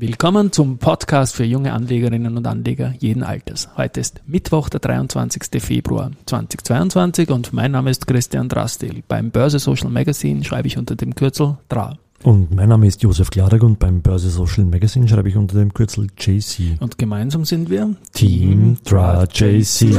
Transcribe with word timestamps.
Willkommen 0.00 0.52
zum 0.52 0.78
Podcast 0.78 1.34
für 1.34 1.42
junge 1.42 1.72
Anlegerinnen 1.72 2.36
und 2.36 2.46
Anleger 2.46 2.94
jeden 3.00 3.24
Alters. 3.24 3.68
Heute 3.76 3.98
ist 3.98 4.20
Mittwoch, 4.28 4.68
der 4.68 4.78
23. 4.78 5.60
Februar 5.60 6.12
2022 6.26 7.30
und 7.30 7.52
mein 7.52 7.72
Name 7.72 7.90
ist 7.90 8.06
Christian 8.06 8.48
Drastil. 8.48 9.02
Beim 9.08 9.32
Börse 9.32 9.58
Social 9.58 9.90
Magazine 9.90 10.44
schreibe 10.44 10.68
ich 10.68 10.78
unter 10.78 10.94
dem 10.94 11.16
Kürzel 11.16 11.58
DRA. 11.68 11.98
Und 12.22 12.54
mein 12.54 12.68
Name 12.68 12.86
ist 12.86 13.02
Josef 13.02 13.30
Klarek 13.30 13.64
und 13.64 13.80
beim 13.80 14.00
Börse 14.00 14.30
Social 14.30 14.66
Magazine 14.66 15.08
schreibe 15.08 15.30
ich 15.30 15.36
unter 15.36 15.58
dem 15.58 15.74
Kürzel 15.74 16.06
JC. 16.16 16.76
Und 16.78 16.96
gemeinsam 16.96 17.44
sind 17.44 17.68
wir 17.68 17.96
Team 18.12 18.76
DRA 18.84 19.24
JC. 19.24 19.96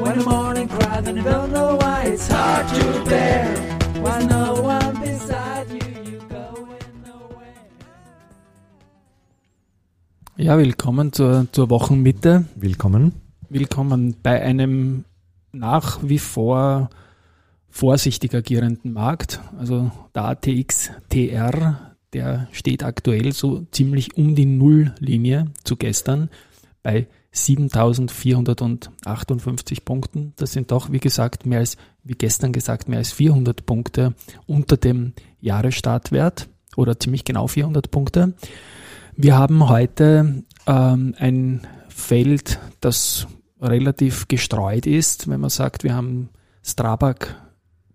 When 0.00 0.18
the 0.18 0.24
morning 0.24 0.68
cries 0.68 1.06
and 1.06 1.16
you 1.18 1.22
don't 1.22 1.52
know 1.52 1.76
why 1.76 2.06
it's 2.06 2.28
hard 2.28 2.66
to 2.74 3.04
bear. 3.08 3.71
Ja, 10.42 10.58
willkommen 10.58 11.12
zur, 11.12 11.46
zur 11.52 11.70
Wochenmitte. 11.70 12.46
Willkommen. 12.56 13.12
Willkommen 13.48 14.16
bei 14.24 14.42
einem 14.42 15.04
nach 15.52 16.00
wie 16.02 16.18
vor 16.18 16.90
vorsichtig 17.70 18.34
agierenden 18.34 18.92
Markt. 18.92 19.40
Also 19.56 19.92
der 20.16 20.24
ATX 20.24 20.90
TR, 21.10 21.92
der 22.12 22.48
steht 22.50 22.82
aktuell 22.82 23.32
so 23.32 23.64
ziemlich 23.70 24.16
um 24.16 24.34
die 24.34 24.46
Nulllinie 24.46 25.52
zu 25.62 25.76
gestern 25.76 26.28
bei 26.82 27.06
7458 27.30 29.84
Punkten. 29.84 30.32
Das 30.34 30.52
sind 30.52 30.72
doch, 30.72 30.90
wie 30.90 30.98
gesagt, 30.98 31.46
mehr 31.46 31.60
als, 31.60 31.76
wie 32.02 32.14
gestern 32.14 32.52
gesagt, 32.52 32.88
mehr 32.88 32.98
als 32.98 33.12
400 33.12 33.64
Punkte 33.64 34.14
unter 34.48 34.76
dem 34.76 35.12
Jahresstartwert 35.40 36.48
oder 36.74 36.98
ziemlich 36.98 37.24
genau 37.24 37.46
400 37.46 37.92
Punkte. 37.92 38.34
Wir 39.14 39.36
haben 39.36 39.68
heute 39.68 40.44
ähm, 40.66 41.14
ein 41.18 41.66
Feld, 41.88 42.58
das 42.80 43.26
relativ 43.60 44.26
gestreut 44.26 44.86
ist, 44.86 45.28
wenn 45.28 45.40
man 45.40 45.50
sagt, 45.50 45.84
wir 45.84 45.94
haben 45.94 46.30
Strabag, 46.62 47.36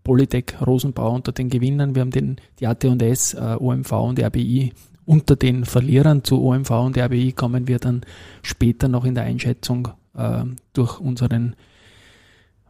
Polytech, 0.03 0.55
Rosenbau 0.65 1.13
unter 1.13 1.31
den 1.31 1.49
Gewinnern, 1.49 1.95
wir 1.95 2.01
haben 2.01 2.11
den, 2.11 2.37
die 2.59 2.67
AT&S, 2.67 3.33
äh, 3.33 3.57
OMV 3.59 3.91
und 3.93 4.19
RBI 4.19 4.73
unter 5.05 5.35
den 5.35 5.65
Verlierern. 5.65 6.23
Zu 6.23 6.41
OMV 6.41 6.69
und 6.69 6.97
RBI 6.97 7.31
kommen 7.31 7.67
wir 7.67 7.79
dann 7.79 8.01
später 8.43 8.87
noch 8.87 9.03
in 9.03 9.15
der 9.15 9.23
Einschätzung 9.23 9.89
äh, 10.15 10.43
durch 10.73 10.99
unseren 10.99 11.55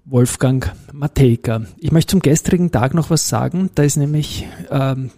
Wolfgang 0.05 0.71
Matejka. 0.93 1.63
Ich 1.79 1.91
möchte 1.91 2.11
zum 2.11 2.21
gestrigen 2.21 2.71
Tag 2.71 2.93
noch 2.93 3.09
was 3.09 3.27
sagen. 3.27 3.71
Da 3.75 3.83
ist 3.83 3.97
nämlich 3.97 4.47
ähm, 4.69 5.11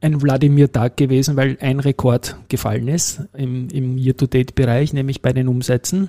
ein 0.00 0.22
Wladimir-Tag 0.22 0.96
gewesen, 0.96 1.36
weil 1.36 1.58
ein 1.60 1.80
Rekord 1.80 2.36
gefallen 2.48 2.86
ist 2.88 3.22
im, 3.34 3.68
im 3.68 3.98
Year-to-Date-Bereich, 3.98 4.92
nämlich 4.92 5.22
bei 5.22 5.32
den 5.32 5.48
Umsätzen. 5.48 6.08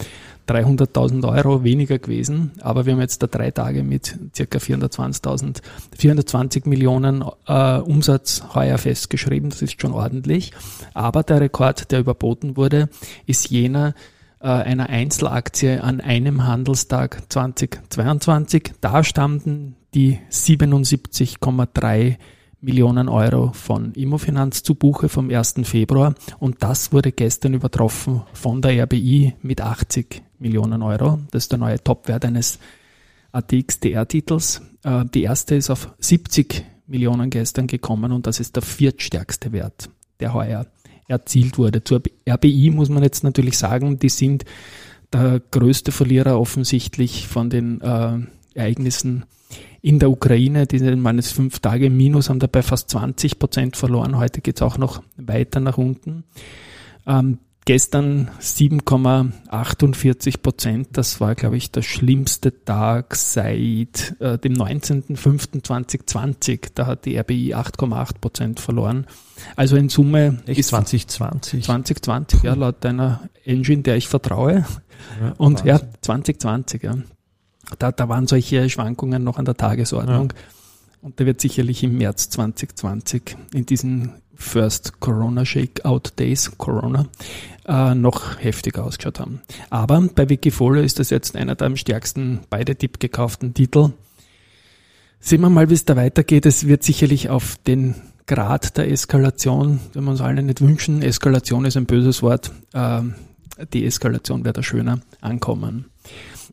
300.000 0.47 1.27
Euro 1.27 1.63
weniger 1.63 1.97
gewesen. 1.97 2.51
Aber 2.61 2.85
wir 2.85 2.93
haben 2.93 2.99
jetzt 2.99 3.23
da 3.23 3.27
drei 3.27 3.51
Tage 3.51 3.83
mit 3.83 4.17
circa 4.35 4.59
420.000, 4.59 5.61
420 5.97 6.65
Millionen 6.65 7.23
äh, 7.47 7.77
Umsatz 7.77 8.43
heuer 8.53 8.77
festgeschrieben. 8.77 9.49
Das 9.49 9.61
ist 9.61 9.81
schon 9.81 9.93
ordentlich. 9.93 10.51
Aber 10.93 11.23
der 11.23 11.39
Rekord, 11.41 11.91
der 11.91 12.01
überboten 12.01 12.57
wurde, 12.57 12.89
ist 13.25 13.49
jener 13.49 13.93
äh, 14.41 14.47
einer 14.47 14.89
Einzelaktie 14.89 15.81
an 15.83 16.01
einem 16.01 16.45
Handelstag 16.45 17.23
2022. 17.29 18.73
Da 18.81 19.03
standen 19.03 19.75
die 19.93 20.19
77,3 20.31 22.17
Millionen 22.61 23.09
Euro 23.09 23.51
von 23.53 23.91
Immofinanz 23.93 24.61
zu 24.61 24.75
Buche 24.75 25.09
vom 25.09 25.29
1. 25.31 25.55
Februar 25.63 26.13
und 26.39 26.61
das 26.61 26.93
wurde 26.93 27.11
gestern 27.11 27.55
übertroffen 27.55 28.21
von 28.33 28.61
der 28.61 28.83
RBI 28.83 29.33
mit 29.41 29.61
80 29.61 30.21
Millionen 30.37 30.83
Euro. 30.83 31.19
Das 31.31 31.45
ist 31.45 31.51
der 31.51 31.59
neue 31.59 31.83
Topwert 31.83 32.23
eines 32.23 32.59
ATX-TR-Titels. 33.31 34.61
Äh, 34.83 35.05
die 35.05 35.23
erste 35.23 35.55
ist 35.55 35.71
auf 35.71 35.89
70 35.99 36.63
Millionen 36.85 37.31
gestern 37.31 37.65
gekommen 37.65 38.11
und 38.11 38.27
das 38.27 38.39
ist 38.39 38.55
der 38.55 38.63
viertstärkste 38.63 39.51
Wert, 39.51 39.89
der 40.19 40.33
heuer 40.35 40.67
erzielt 41.07 41.57
wurde. 41.57 41.83
Zur 41.83 42.01
RBI 42.29 42.69
muss 42.69 42.89
man 42.89 43.01
jetzt 43.01 43.23
natürlich 43.23 43.57
sagen, 43.57 43.97
die 43.97 44.09
sind 44.09 44.45
der 45.11 45.41
größte 45.51 45.91
Verlierer 45.91 46.39
offensichtlich 46.39 47.27
von 47.27 47.49
den 47.49 47.81
äh, 47.81 48.19
Ereignissen 48.53 49.25
in 49.81 49.99
der 49.99 50.11
Ukraine, 50.11 50.67
diese 50.67 50.95
meines 50.95 51.31
fünf 51.31 51.59
Tage 51.59 51.89
Minus 51.89 52.29
haben 52.29 52.39
dabei 52.39 52.61
fast 52.61 52.89
20 52.91 53.39
Prozent 53.39 53.75
verloren. 53.75 54.17
Heute 54.17 54.41
geht 54.41 54.57
es 54.57 54.61
auch 54.61 54.77
noch 54.77 55.01
weiter 55.17 55.59
nach 55.59 55.77
unten. 55.77 56.23
Ähm, 57.07 57.39
gestern 57.65 58.29
7,48 58.39 60.41
Prozent. 60.41 60.87
Das 60.93 61.19
war, 61.21 61.35
glaube 61.35 61.57
ich, 61.57 61.71
der 61.71 61.81
schlimmste 61.81 62.63
Tag 62.63 63.15
seit 63.15 64.15
äh, 64.19 64.37
dem 64.37 64.53
19.05.2020. 64.53 66.71
Da 66.75 66.85
hat 66.87 67.05
die 67.05 67.17
RBI 67.17 67.55
8,8 67.55 68.19
Prozent 68.19 68.59
verloren. 68.59 69.05
Also 69.55 69.75
in 69.77 69.89
Summe 69.89 70.39
Echt 70.45 70.59
ist 70.59 70.67
2020. 70.69 71.63
2020, 71.63 72.43
ja, 72.43 72.53
laut 72.53 72.83
deiner 72.83 73.21
Engine, 73.43 73.81
der 73.83 73.97
ich 73.97 74.07
vertraue. 74.07 74.65
Ja, 75.19 75.33
Und 75.37 75.65
Wahnsinn. 75.65 75.67
ja, 75.67 75.79
2020, 76.01 76.83
ja. 76.83 76.95
Da, 77.79 77.91
da 77.91 78.09
waren 78.09 78.27
solche 78.27 78.69
Schwankungen 78.69 79.23
noch 79.23 79.37
an 79.37 79.45
der 79.45 79.55
Tagesordnung. 79.55 80.33
Ja. 80.35 80.43
Und 81.01 81.19
da 81.19 81.25
wird 81.25 81.41
sicherlich 81.41 81.83
im 81.83 81.97
März 81.97 82.29
2020 82.29 83.35
in 83.53 83.65
diesen 83.65 84.11
First 84.35 84.99
Corona 84.99 85.45
Shakeout 85.45 86.11
Days, 86.17 86.51
Corona, 86.57 87.07
äh, 87.67 87.95
noch 87.95 88.39
heftiger 88.39 88.83
ausgeschaut 88.83 89.19
haben. 89.19 89.41
Aber 89.69 90.01
bei 90.13 90.29
Wikifolio 90.29 90.81
ist 90.81 90.99
das 90.99 91.09
jetzt 91.09 91.35
einer 91.35 91.55
der 91.55 91.67
am 91.67 91.77
stärksten 91.77 92.41
beide 92.49 92.75
Tipp 92.75 92.99
gekauften 92.99 93.53
Titel. 93.53 93.91
Sehen 95.19 95.41
wir 95.41 95.49
mal, 95.49 95.69
wie 95.69 95.75
es 95.75 95.85
da 95.85 95.95
weitergeht. 95.95 96.45
Es 96.47 96.67
wird 96.67 96.83
sicherlich 96.83 97.29
auf 97.29 97.55
den 97.67 97.95
Grad 98.25 98.77
der 98.77 98.89
Eskalation, 98.89 99.79
wenn 99.93 100.03
wir 100.03 100.11
uns 100.11 100.21
alle 100.21 100.41
nicht 100.41 100.61
wünschen, 100.61 101.01
Eskalation 101.01 101.65
ist 101.65 101.77
ein 101.77 101.85
böses 101.85 102.23
Wort, 102.23 102.51
äh, 102.73 103.01
die 103.73 103.85
Eskalation 103.85 104.45
wird 104.45 104.57
da 104.57 104.63
schöner 104.63 104.99
ankommen. 105.19 105.90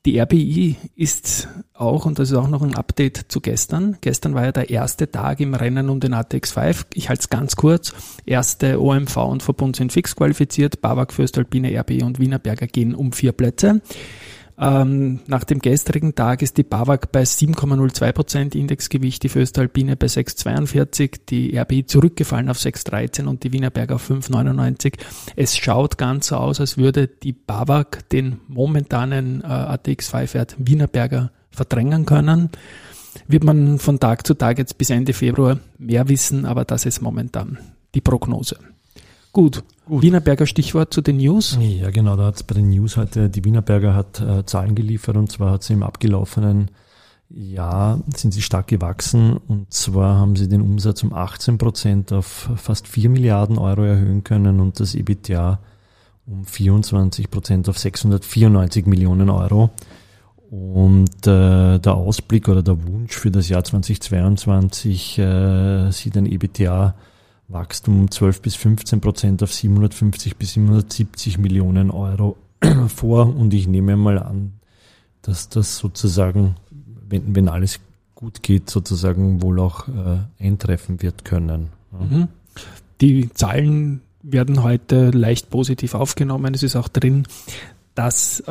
Die 0.06 0.20
RBI 0.20 0.76
ist 0.94 1.48
auch, 1.74 2.06
und 2.06 2.18
das 2.18 2.30
ist 2.30 2.36
auch 2.36 2.48
noch 2.48 2.62
ein 2.62 2.74
Update 2.76 3.26
zu 3.28 3.40
gestern, 3.40 3.98
gestern 4.00 4.34
war 4.34 4.44
ja 4.44 4.52
der 4.52 4.70
erste 4.70 5.10
Tag 5.10 5.40
im 5.40 5.54
Rennen 5.54 5.88
um 5.90 6.00
den 6.00 6.14
ATX5. 6.14 6.86
Ich 6.94 7.08
halte 7.08 7.20
es 7.20 7.30
ganz 7.30 7.56
kurz. 7.56 7.92
Erste 8.24 8.80
OMV 8.80 9.16
und 9.16 9.42
Verbund 9.42 9.76
sind 9.76 9.92
fix 9.92 10.14
qualifiziert. 10.14 10.80
Babak, 10.80 11.12
Föstalpine, 11.12 11.78
RBI 11.78 12.02
und 12.02 12.18
Wienerberger 12.18 12.66
gehen 12.66 12.94
um 12.94 13.12
vier 13.12 13.32
Plätze. 13.32 13.80
Ähm, 14.60 15.20
nach 15.26 15.44
dem 15.44 15.60
gestrigen 15.60 16.16
Tag 16.16 16.42
ist 16.42 16.56
die 16.56 16.64
BAWAG 16.64 17.12
bei 17.12 17.22
7,02 17.22 18.12
Prozent 18.12 18.54
Indexgewicht, 18.56 19.22
die 19.22 19.28
Föstalpine 19.28 19.96
bei 19.96 20.06
6,42, 20.06 21.20
die 21.28 21.56
RBI 21.56 21.86
zurückgefallen 21.86 22.48
auf 22.48 22.58
6,13 22.58 23.26
und 23.26 23.44
die 23.44 23.52
Wienerberger 23.52 23.96
auf 23.96 24.10
5,99. 24.10 24.94
Es 25.36 25.56
schaut 25.56 25.96
ganz 25.96 26.28
so 26.28 26.36
aus, 26.36 26.60
als 26.60 26.76
würde 26.76 27.06
die 27.06 27.32
BAWAG 27.32 28.08
den 28.10 28.40
momentanen 28.48 29.42
äh, 29.42 29.46
ATX5-Wert 29.46 30.56
Wienerberger 30.58 31.30
verdrängen 31.50 32.04
können. 32.04 32.50
Wird 33.28 33.44
man 33.44 33.78
von 33.78 34.00
Tag 34.00 34.26
zu 34.26 34.34
Tag 34.34 34.58
jetzt 34.58 34.76
bis 34.76 34.90
Ende 34.90 35.12
Februar 35.12 35.58
mehr 35.78 36.08
wissen, 36.08 36.46
aber 36.46 36.64
das 36.64 36.84
ist 36.84 37.00
momentan 37.00 37.58
die 37.94 38.00
Prognose. 38.00 38.58
Gut. 39.32 39.62
Gut. 39.86 40.02
Wienerberger 40.02 40.46
Stichwort 40.46 40.92
zu 40.92 41.00
den 41.00 41.16
News. 41.16 41.58
Ja, 41.60 41.90
genau, 41.90 42.16
da 42.16 42.26
hat 42.26 42.36
es 42.36 42.42
bei 42.42 42.54
den 42.54 42.70
News 42.70 42.96
heute, 42.96 43.30
die 43.30 43.44
Wienerberger 43.44 43.94
hat 43.94 44.20
äh, 44.20 44.44
Zahlen 44.44 44.74
geliefert 44.74 45.16
und 45.16 45.32
zwar 45.32 45.52
hat 45.52 45.62
sie 45.62 45.72
im 45.72 45.82
abgelaufenen 45.82 46.70
Jahr 47.30 48.00
sind 48.14 48.32
sie 48.32 48.42
stark 48.42 48.68
gewachsen 48.68 49.36
und 49.36 49.72
zwar 49.72 50.16
haben 50.18 50.36
sie 50.36 50.48
den 50.48 50.62
Umsatz 50.62 51.02
um 51.02 51.12
18 51.12 51.58
Prozent 51.58 52.12
auf 52.12 52.50
fast 52.56 52.88
4 52.88 53.10
Milliarden 53.10 53.58
Euro 53.58 53.82
erhöhen 53.82 54.24
können 54.24 54.60
und 54.60 54.80
das 54.80 54.94
EBITDA 54.94 55.58
um 56.26 56.44
24 56.44 57.30
Prozent 57.30 57.68
auf 57.68 57.78
694 57.78 58.86
Millionen 58.86 59.30
Euro. 59.30 59.70
Und 60.50 61.26
äh, 61.26 61.78
der 61.78 61.94
Ausblick 61.94 62.48
oder 62.48 62.62
der 62.62 62.86
Wunsch 62.86 63.16
für 63.16 63.30
das 63.30 63.48
Jahr 63.50 63.64
2022 63.64 65.18
äh, 65.18 65.90
sieht 65.90 66.16
ein 66.16 66.26
EBITDA 66.26 66.94
Wachstum 67.48 68.00
um 68.00 68.10
12 68.10 68.42
bis 68.42 68.54
15 68.56 69.00
Prozent 69.00 69.42
auf 69.42 69.52
750 69.52 70.36
bis 70.36 70.52
770 70.52 71.38
Millionen 71.38 71.90
Euro 71.90 72.36
vor. 72.88 73.34
Und 73.34 73.54
ich 73.54 73.66
nehme 73.66 73.96
mal 73.96 74.18
an, 74.18 74.52
dass 75.22 75.48
das 75.48 75.78
sozusagen, 75.78 76.56
wenn, 77.08 77.34
wenn 77.34 77.48
alles 77.48 77.80
gut 78.14 78.42
geht, 78.42 78.68
sozusagen 78.68 79.42
wohl 79.42 79.60
auch 79.60 79.88
äh, 79.88 80.18
eintreffen 80.44 81.02
wird 81.02 81.24
können. 81.24 81.68
Mhm. 81.92 82.28
Die 83.00 83.32
Zahlen 83.32 84.02
werden 84.22 84.62
heute 84.62 85.10
leicht 85.10 85.50
positiv 85.50 85.94
aufgenommen. 85.94 86.52
Es 86.52 86.62
ist 86.62 86.76
auch 86.76 86.88
drin, 86.88 87.26
dass 87.94 88.40
äh, 88.40 88.44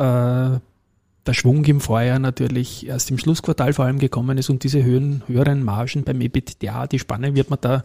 der 1.28 1.34
Schwung 1.34 1.64
im 1.66 1.80
Vorjahr 1.80 2.18
natürlich 2.18 2.86
erst 2.86 3.10
im 3.10 3.18
Schlussquartal 3.18 3.74
vor 3.74 3.84
allem 3.84 3.98
gekommen 3.98 4.38
ist 4.38 4.48
und 4.48 4.64
diese 4.64 4.82
höheren, 4.82 5.22
höheren 5.26 5.62
Margen 5.62 6.04
beim 6.04 6.20
EBITDA, 6.20 6.86
die 6.86 6.98
Spanne 6.98 7.34
wird 7.34 7.50
man 7.50 7.58
da 7.60 7.84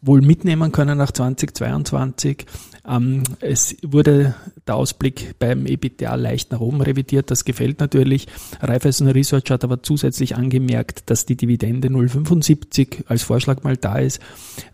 wohl 0.00 0.20
mitnehmen 0.20 0.72
können 0.72 0.98
nach 0.98 1.10
2022. 1.10 2.46
Ähm, 2.88 3.22
es 3.40 3.76
wurde 3.82 4.34
der 4.66 4.76
Ausblick 4.76 5.34
beim 5.38 5.66
EBITDA 5.66 6.14
leicht 6.14 6.52
nach 6.52 6.60
oben 6.60 6.80
revidiert. 6.80 7.30
Das 7.30 7.44
gefällt 7.44 7.80
natürlich. 7.80 8.26
Raiffeisen 8.60 9.08
Research 9.08 9.50
hat 9.50 9.64
aber 9.64 9.82
zusätzlich 9.82 10.36
angemerkt, 10.36 11.10
dass 11.10 11.26
die 11.26 11.36
Dividende 11.36 11.88
0,75 11.88 13.06
als 13.06 13.22
Vorschlag 13.22 13.62
mal 13.64 13.76
da 13.76 13.98
ist. 13.98 14.20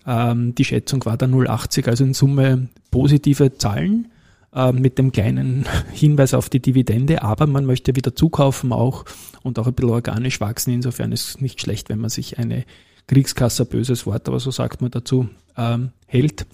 Ähm, 0.06 0.54
die 0.54 0.64
Schätzung 0.64 1.04
war 1.04 1.16
da 1.16 1.26
0,80, 1.26 1.88
also 1.88 2.04
in 2.04 2.14
Summe 2.14 2.68
positive 2.90 3.56
Zahlen. 3.56 4.08
Äh, 4.54 4.72
mit 4.72 4.98
dem 4.98 5.10
kleinen 5.10 5.66
Hinweis 5.92 6.32
auf 6.32 6.48
die 6.48 6.60
Dividende, 6.60 7.22
aber 7.22 7.46
man 7.46 7.64
möchte 7.64 7.96
wieder 7.96 8.14
zukaufen 8.14 8.72
auch 8.72 9.04
und 9.42 9.58
auch 9.58 9.66
ein 9.66 9.74
bisschen 9.74 9.90
organisch 9.90 10.40
wachsen. 10.40 10.72
Insofern 10.72 11.10
ist 11.10 11.28
es 11.28 11.40
nicht 11.40 11.60
schlecht, 11.60 11.88
wenn 11.88 11.98
man 11.98 12.10
sich 12.10 12.38
eine 12.38 12.64
Kriegskasse, 13.06 13.64
böses 13.64 14.06
Wort, 14.06 14.28
aber 14.28 14.40
so 14.40 14.50
sagt 14.50 14.80
man 14.80 14.90
dazu, 14.90 15.28
ähm, 15.56 15.90
hält. 16.06 16.46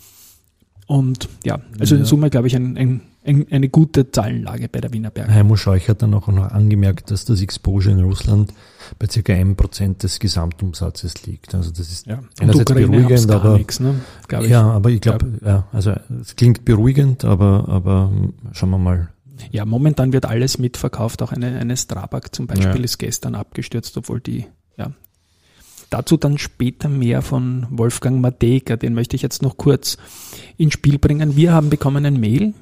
Und 0.87 1.29
ja, 1.45 1.61
also 1.79 1.95
ja. 1.95 2.01
in 2.01 2.05
Summe 2.05 2.31
glaube 2.31 2.49
ich 2.49 2.57
ein, 2.57 2.77
ein, 2.77 3.01
ein, 3.25 3.47
eine 3.51 3.69
gute 3.69 4.11
Zahlenlage 4.11 4.69
bei 4.69 4.81
der 4.81 4.93
Wiener 4.93 5.11
Berg. 5.11 5.31
Heimo 5.31 5.55
Scheuch 5.55 5.89
hat 5.89 6.03
dann 6.03 6.13
auch 6.15 6.27
noch 6.27 6.51
angemerkt, 6.51 7.13
dass 7.13 7.25
das 7.25 7.41
Exposure 7.41 7.95
in 7.95 8.03
Russland 8.03 8.53
bei 8.99 9.07
circa 9.07 9.33
einem 9.33 9.55
Prozent 9.55 10.03
des 10.03 10.19
Gesamtumsatzes 10.19 11.27
liegt. 11.27 11.55
Also 11.55 11.71
das 11.71 11.93
ist 11.93 12.07
ja. 12.07 12.21
einerseits 12.41 12.73
beruhigend, 12.73 13.31
aber 13.31 13.57
nix, 13.57 13.79
ne? 13.79 14.01
ich. 14.41 14.49
ja, 14.49 14.63
aber 14.63 14.91
ich 14.91 15.01
glaube, 15.01 15.27
glaub, 15.27 15.43
ja, 15.43 15.69
also 15.73 15.95
es 16.21 16.35
klingt 16.35 16.65
beruhigend, 16.65 17.25
aber 17.25 17.69
aber 17.69 18.11
schauen 18.51 18.71
wir 18.71 18.79
mal. 18.79 19.11
Ja, 19.53 19.65
momentan 19.65 20.13
wird 20.13 20.27
alles 20.27 20.59
mitverkauft. 20.59 21.23
Auch 21.23 21.31
eine, 21.31 21.57
eine 21.59 21.77
Strabag 21.77 22.31
zum 22.33 22.49
Beispiel 22.49 22.79
ja. 22.79 22.85
ist 22.85 22.99
gestern 22.99 23.37
abgestürzt, 23.37 23.97
obwohl 23.97 24.21
die 24.21 24.47
ja, 24.77 24.91
Dazu 25.91 26.17
dann 26.17 26.39
später 26.39 26.89
mehr 26.89 27.21
von 27.21 27.67
Wolfgang 27.69 28.21
Mateka, 28.21 28.77
den 28.77 28.95
möchte 28.95 29.17
ich 29.17 29.23
jetzt 29.23 29.43
noch 29.43 29.57
kurz 29.57 29.99
ins 30.57 30.75
Spiel 30.75 31.01
bringen. 31.01 31.35
Wir 31.35 31.53
haben 31.53 31.69
bekommen 31.69 32.07
ein 32.07 32.21
Mail. 32.21 32.55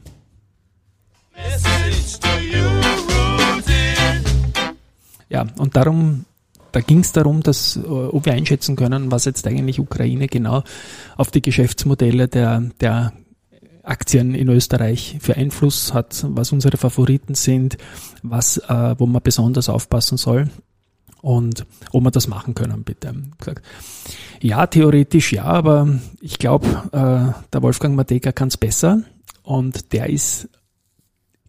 Ja, 5.28 5.46
und 5.58 5.76
darum, 5.76 6.24
da 6.72 6.80
ging 6.80 7.00
es 7.00 7.12
darum, 7.12 7.42
dass, 7.42 7.76
äh, 7.76 7.80
ob 7.80 8.24
wir 8.24 8.32
einschätzen 8.32 8.76
können, 8.76 9.12
was 9.12 9.26
jetzt 9.26 9.46
eigentlich 9.46 9.78
Ukraine 9.78 10.26
genau 10.26 10.62
auf 11.18 11.30
die 11.30 11.42
Geschäftsmodelle 11.42 12.28
der, 12.28 12.62
der 12.80 13.12
Aktien 13.82 14.34
in 14.34 14.48
Österreich 14.48 15.18
für 15.20 15.36
Einfluss 15.36 15.92
hat, 15.92 16.24
was 16.30 16.50
unsere 16.52 16.78
Favoriten 16.78 17.34
sind, 17.34 17.76
was, 18.22 18.56
äh, 18.56 18.94
wo 18.96 19.04
man 19.04 19.22
besonders 19.22 19.68
aufpassen 19.68 20.16
soll 20.16 20.48
und 21.28 21.66
ob 21.92 22.04
wir 22.04 22.10
das 22.10 22.26
machen 22.26 22.54
können, 22.54 22.84
bitte. 22.84 23.14
Gesagt, 23.36 23.62
ja, 24.40 24.66
theoretisch 24.66 25.34
ja, 25.34 25.44
aber 25.44 26.00
ich 26.22 26.38
glaube, 26.38 26.66
äh, 26.92 27.38
der 27.52 27.62
Wolfgang 27.62 27.94
Mateka 27.94 28.32
kann 28.32 28.48
es 28.48 28.56
besser 28.56 29.02
und 29.42 29.92
der 29.92 30.08
ist 30.08 30.48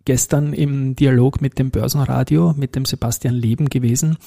gestern 0.03 0.51
im 0.51 0.97
Dialog 0.97 1.39
mit 1.39 1.59
dem 1.59 1.71
Börsenradio, 1.71 2.53
mit 2.57 2.75
dem 2.75 2.83
Sebastian 2.83 3.35
Leben 3.35 3.69
gewesen, 3.69 4.17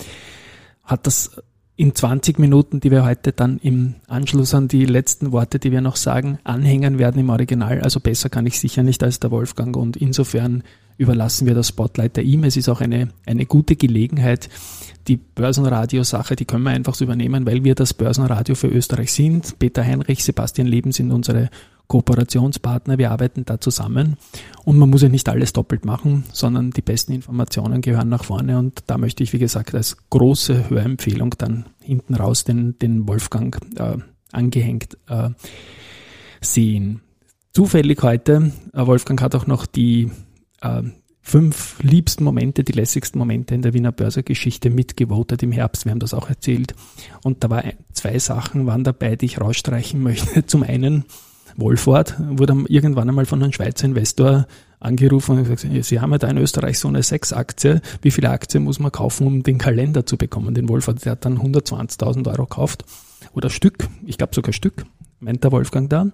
hat 0.85 1.07
das 1.07 1.33
in 1.77 1.95
20 1.95 2.39
Minuten, 2.39 2.81
die 2.81 2.91
wir 2.91 3.05
heute 3.05 3.33
dann 3.33 3.59
im 3.59 3.97
Anschluss 4.07 4.55
an 4.55 4.69
die 4.69 4.87
letzten 4.87 5.33
Worte, 5.33 5.59
die 5.59 5.71
wir 5.71 5.83
noch 5.83 5.97
sagen, 5.97 6.39
anhängen 6.45 6.99
werden 6.99 7.21
im 7.21 7.29
Original. 7.29 7.83
Also 7.83 8.01
besser 8.01 8.31
kann 8.31 8.47
ich 8.47 8.59
sicher 8.59 8.83
nicht 8.83 9.03
als 9.03 9.21
der 9.21 9.31
Wolfgang 9.31 9.77
und 9.77 9.99
insofern 9.99 10.63
überlassen 11.03 11.47
wir 11.47 11.55
das 11.55 11.69
Spotlight 11.69 12.17
der 12.17 12.25
ihm. 12.25 12.45
Es 12.45 12.57
ist 12.57 12.69
auch 12.69 12.81
eine, 12.81 13.09
eine 13.27 13.47
gute 13.47 13.77
Gelegenheit, 13.77 14.49
die 15.09 15.17
Börsenradio-Sache, 15.17 16.37
die 16.37 16.45
können 16.45 16.63
wir 16.63 16.71
einfach 16.71 16.95
so 16.95 17.05
übernehmen, 17.05 17.45
weil 17.45 17.65
wir 17.65 17.75
das 17.75 17.93
Börsenradio 17.93 18.55
für 18.55 18.69
Österreich 18.69 19.13
sind. 19.13 19.59
Peter 19.59 19.85
Heinrich, 19.85 20.23
Sebastian 20.23 20.69
Leben 20.69 20.93
sind 20.93 21.11
unsere 21.11 21.51
Kooperationspartner. 21.89 22.99
Wir 22.99 23.11
arbeiten 23.11 23.45
da 23.45 23.61
zusammen 23.61 24.17
und 24.65 24.79
man 24.79 24.89
muss 24.89 25.03
ja 25.03 25.09
nicht 25.09 25.29
alles 25.29 25.53
doppelt 25.53 25.85
machen, 25.85 26.25
sondern 26.33 26.71
die 26.71 26.83
besten 26.83 27.13
Informationen 27.13 27.83
gehören 27.83 28.09
nach 28.09 28.25
vorne 28.25 28.59
und 28.59 28.85
da 28.87 28.97
möchte 28.97 29.25
ich, 29.25 29.33
wie 29.33 29.39
gesagt, 29.39 29.75
als 29.75 29.97
große 30.09 30.71
Hörempfehlung 30.71 31.35
dann 31.37 31.67
hinten 31.81 32.15
raus 32.15 32.45
den, 32.45 32.79
den 32.79 33.09
Wolfgang 33.09 33.59
äh, 33.77 33.97
angehängt 34.31 34.97
äh, 35.09 35.31
sehen. 36.41 37.01
Zufällig 37.53 38.03
heute, 38.03 38.53
äh, 38.73 38.87
Wolfgang 38.87 39.21
hat 39.21 39.35
auch 39.35 39.47
noch 39.47 39.67
die 39.67 40.11
äh, 40.63 40.83
fünf 41.21 41.83
liebsten 41.83 42.25
Momente, 42.25 42.65
die 42.65 42.73
lässigsten 42.73 43.19
Momente 43.19 43.55
in 43.55 43.63
der 43.63 43.75
Wiener 43.75 43.93
Börsergeschichte 43.93 44.71
mitgevotet 44.71 45.43
im 45.43 45.53
Herbst. 45.53 45.85
Wir 45.85 45.93
haben 45.93 46.01
das 46.01 46.15
auch 46.15 46.29
erzählt. 46.29 46.75
Und 47.23 47.45
da 47.45 47.51
war 47.51 47.65
zwei 47.93 48.19
Sachen 48.19 48.67
waren 48.67 48.85
dabei, 48.85 49.17
die 49.17 49.27
ich 49.27 49.41
rausstreichen 49.41 50.03
möchte. 50.03 50.47
Zum 50.47 50.63
einen 50.63 51.05
Wolford 51.57 52.17
wurde 52.19 52.65
irgendwann 52.69 53.09
einmal 53.09 53.27
von 53.27 53.43
einem 53.43 53.53
Schweizer 53.53 53.87
Investor 53.87 54.47
angerufen 54.81 55.39
und 55.39 55.45
gesagt, 55.45 55.85
Sie 55.85 56.01
haben 56.01 56.11
ja 56.11 56.19
da 56.19 56.29
in 56.29 56.39
Österreich 56.39 56.79
so 56.79 56.89
eine 56.89 57.03
Sechs-Aktie. 57.03 57.81
Wie 58.01 58.11
viele 58.11 58.31
Aktien 58.31 58.65
muss 58.65 58.81
man 58.81 58.91
kaufen, 58.91 59.27
um 59.27 59.43
den 59.43 59.59
Kalender 59.59 60.05
zu 60.07 60.17
bekommen? 60.17 60.55
Den 60.55 60.69
Wolford, 60.69 61.05
der 61.05 61.13
hat 61.13 61.25
dann 61.25 61.39
120.000 61.39 62.27
Euro 62.29 62.47
gekauft. 62.47 62.85
Oder 63.33 63.51
Stück. 63.51 63.89
Ich 64.05 64.19
glaube 64.19 64.35
sogar 64.35 64.53
Stück, 64.53 64.85
meint 65.21 65.45
der 65.45 65.53
Wolfgang 65.53 65.89
da. 65.89 66.07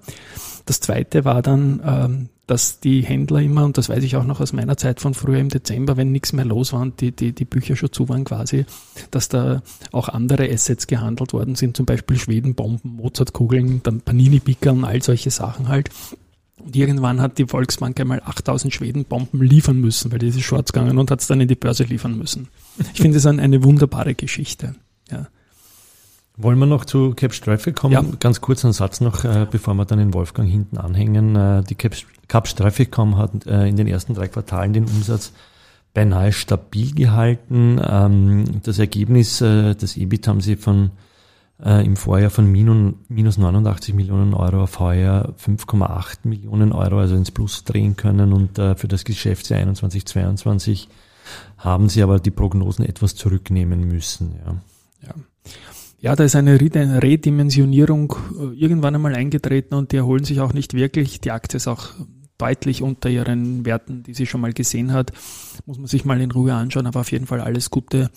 Das 0.67 0.81
zweite 0.81 1.25
war 1.25 1.41
dann, 1.41 1.81
ähm, 1.85 2.29
dass 2.49 2.81
die 2.81 3.03
Händler 3.03 3.41
immer, 3.41 3.65
und 3.65 3.77
das 3.77 3.91
weiß 3.91 4.03
ich 4.03 4.17
auch 4.17 4.25
noch 4.25 4.41
aus 4.41 4.55
meiner 4.55 4.79
Zeit 4.79 5.00
von 5.00 5.12
früher 5.12 5.39
im 5.39 5.50
Dezember, 5.50 5.99
wenn 5.99 6.12
nichts 6.12 6.33
mehr 6.33 6.47
los 6.47 6.73
war 6.73 6.81
und 6.81 7.00
die, 7.03 7.12
die, 7.12 7.33
die 7.33 7.45
Bücher 7.45 7.77
schon 7.77 7.93
zu 7.93 8.09
waren 8.09 8.25
quasi, 8.25 8.65
dass 9.11 9.29
da 9.29 9.62
auch 9.93 10.09
andere 10.09 10.50
Assets 10.50 10.87
gehandelt 10.87 11.35
worden 11.35 11.56
sind, 11.56 11.77
zum 11.77 11.85
Beispiel 11.85 12.19
Schwedenbomben, 12.19 12.97
Mozartkugeln, 12.97 13.83
dann 13.83 14.00
Panini-Picker 14.00 14.75
all 14.83 15.03
solche 15.03 15.31
Sachen 15.31 15.69
halt. 15.69 15.91
Und 16.56 16.75
irgendwann 16.75 17.21
hat 17.21 17.37
die 17.37 17.47
Volksbank 17.47 18.00
einmal 18.00 18.23
8000 18.25 18.73
Schwedenbomben 18.73 19.43
liefern 19.43 19.79
müssen, 19.79 20.11
weil 20.11 20.19
die 20.19 20.29
ist 20.29 20.41
Shorts 20.41 20.73
gegangen 20.73 20.97
und 20.97 21.11
hat 21.11 21.21
es 21.21 21.27
dann 21.27 21.43
in 21.43 21.49
die 21.49 21.55
Börse 21.55 21.85
liefern 21.85 22.17
müssen. 22.17 22.49
Ich 22.95 23.00
finde 23.00 23.19
es 23.19 23.27
eine 23.27 23.62
wunderbare 23.62 24.15
Geschichte. 24.15 24.75
Ja. 25.11 25.29
Wollen 26.40 26.58
wir 26.61 26.67
noch 26.67 26.85
zu 26.85 27.14
Caps 27.14 27.40
Traffic 27.40 27.75
kommen? 27.75 27.94
Ja. 27.94 28.05
Ganz 28.20 28.40
kurz 28.40 28.64
einen 28.64 28.73
Satz 28.73 29.00
noch, 29.00 29.25
äh, 29.25 29.47
bevor 29.50 29.75
wir 29.75 29.85
dann 29.85 29.99
den 29.99 30.14
Wolfgang 30.14 30.49
hinten 30.49 30.78
anhängen. 30.78 31.35
Äh, 31.35 31.64
die 31.64 31.75
Caps, 31.75 32.04
Caps 32.28 32.54
Traffic.com 32.54 33.16
hat 33.18 33.45
äh, 33.47 33.66
in 33.66 33.75
den 33.75 33.88
ersten 33.88 34.14
drei 34.14 34.28
Quartalen 34.28 34.73
den 34.73 34.85
Umsatz 34.85 35.33
beinahe 35.95 36.33
stabil 36.33 36.95
gehalten. 36.95 37.80
Ähm, 37.85 38.45
das 38.62 38.78
Ergebnis, 38.78 39.40
äh, 39.40 39.75
das 39.75 39.97
EBIT 39.97 40.28
haben 40.28 40.40
sie 40.40 40.54
von 40.54 40.92
äh, 41.61 41.85
im 41.85 41.97
Vorjahr 41.97 42.30
von 42.30 42.47
minus, 42.47 42.95
minus 43.09 43.37
89 43.37 43.95
Millionen 43.95 44.33
Euro 44.33 44.62
auf 44.62 44.78
heuer 44.78 45.35
5,8 45.45 46.18
Millionen 46.23 46.71
Euro, 46.71 47.00
also 47.00 47.16
ins 47.16 47.33
Plus 47.33 47.64
drehen 47.64 47.97
können. 47.97 48.33
Und 48.33 48.61
äh, 48.61 48.76
für 48.76 48.87
das 48.87 49.04
Geschäftsjahr 49.04 49.59
21, 49.59 50.07
22 50.07 50.88
haben 51.57 51.88
sie 51.88 52.02
aber 52.02 52.21
die 52.21 52.30
Prognosen 52.30 52.85
etwas 52.85 53.16
zurücknehmen 53.16 53.88
müssen. 53.88 54.37
Ja. 54.47 54.54
ja. 55.09 55.14
Ja, 56.00 56.14
da 56.14 56.25
ist 56.25 56.37
eine 56.37 56.61
Redimensionierung 56.61 58.14
äh, 58.38 58.55
irgendwann 58.55 58.95
einmal 58.95 59.14
eingetreten 59.14 59.75
und 59.75 59.93
die 59.93 59.97
erholen 59.97 60.25
sich 60.25 60.40
auch 60.40 60.52
nicht 60.52 60.75
wirklich. 60.75 61.21
Die 61.21 61.33
Aktie 61.33 61.57
ist 61.57 61.67
auch 61.67 61.90
deutlich 62.38 62.83
unter 62.83 63.11
ihren 63.11 63.67
Werten, 63.67 64.05
die 64.05 64.14
sie 64.14 64.26
schon 64.26 64.40
mal 64.40 64.52
gesehen 64.52 64.93
hat. 64.93 65.12
Muss 65.67 65.78
man 65.78 65.88
sich 65.88 66.05
mal 66.05 66.21
in 66.21 66.31
Ruhe 66.31 66.55
anschauen, 66.55 66.87
aber 66.87 67.00
auf 67.00 67.11
jeden 67.11 67.26
Fall 67.26 67.40
alles 67.40 67.71
Gute, 67.71 68.11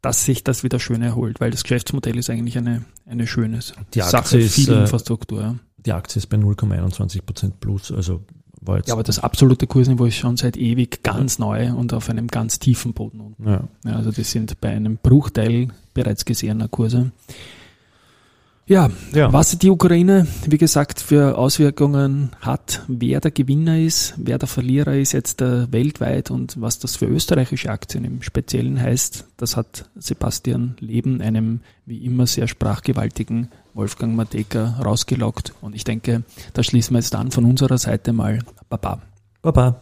dass 0.00 0.24
sich 0.24 0.42
das 0.42 0.64
wieder 0.64 0.80
schön 0.80 1.02
erholt, 1.02 1.40
weil 1.40 1.50
das 1.50 1.64
Geschäftsmodell 1.64 2.16
ist 2.16 2.30
eigentlich 2.30 2.56
eine, 2.56 2.84
eine 3.04 3.26
schöne 3.26 3.60
die 3.92 4.02
Aktie 4.02 4.10
Sache, 4.10 4.38
ist, 4.38 4.54
viel 4.54 4.72
äh, 4.72 4.80
Infrastruktur. 4.80 5.58
Die 5.76 5.92
Aktie 5.92 6.18
ist 6.18 6.28
bei 6.28 6.38
0,21 6.38 7.22
Prozent 7.22 7.60
plus, 7.60 7.92
also 7.92 8.24
war 8.68 8.76
jetzt. 8.76 8.88
Ja, 8.88 8.94
aber 8.94 9.02
das 9.02 9.18
absolute 9.18 9.66
Kursniveau 9.66 10.04
ist 10.04 10.16
schon 10.16 10.36
seit 10.36 10.56
ewig 10.56 11.02
ganz 11.02 11.38
neu 11.38 11.72
und 11.72 11.92
auf 11.92 12.08
einem 12.08 12.28
ganz 12.28 12.58
tiefen 12.60 12.92
Boden 12.92 13.20
unten. 13.20 13.48
Ja. 13.48 13.64
ja 13.84 13.96
also 13.96 14.12
das 14.12 14.30
sind 14.30 14.60
bei 14.60 14.68
einem 14.68 14.98
Bruchteil 14.98 15.68
bereits 15.94 16.24
gesehener 16.24 16.68
Kurse. 16.68 17.10
Ja, 18.68 18.90
ja, 19.14 19.32
was 19.32 19.56
die 19.58 19.70
Ukraine, 19.70 20.26
wie 20.44 20.58
gesagt, 20.58 21.00
für 21.00 21.38
Auswirkungen 21.38 22.32
hat, 22.42 22.82
wer 22.86 23.18
der 23.18 23.30
Gewinner 23.30 23.78
ist, 23.78 24.12
wer 24.18 24.36
der 24.36 24.46
Verlierer 24.46 24.94
ist 24.94 25.12
jetzt 25.12 25.40
äh, 25.40 25.72
weltweit 25.72 26.30
und 26.30 26.60
was 26.60 26.78
das 26.78 26.96
für 26.96 27.06
österreichische 27.06 27.70
Aktien 27.70 28.04
im 28.04 28.20
Speziellen 28.20 28.78
heißt, 28.78 29.24
das 29.38 29.56
hat 29.56 29.88
Sebastian 29.96 30.76
Leben, 30.80 31.22
einem 31.22 31.60
wie 31.86 32.04
immer 32.04 32.26
sehr 32.26 32.46
sprachgewaltigen 32.46 33.48
Wolfgang 33.78 34.16
Mateka, 34.16 34.74
rausgelockt. 34.84 35.54
Und 35.60 35.76
ich 35.76 35.84
denke, 35.84 36.24
da 36.52 36.64
schließen 36.64 36.94
wir 36.94 36.98
jetzt 36.98 37.14
an 37.14 37.30
von 37.30 37.44
unserer 37.44 37.78
Seite 37.78 38.12
mal. 38.12 38.40
Baba. 38.68 39.00
Baba. 39.40 39.80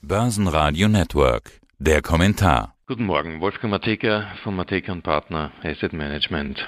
Börsenradio 0.00 0.88
Network. 0.88 1.60
Der 1.78 2.00
Kommentar. 2.00 2.74
Guten 2.86 3.04
Morgen, 3.04 3.40
Wolfgang 3.40 3.70
Mateka 3.70 4.28
von 4.42 4.56
Mateka 4.56 4.94
Partner 4.94 5.52
Asset 5.62 5.92
Management. 5.92 6.66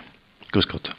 Grüß 0.52 0.68
Gott. 0.68 0.94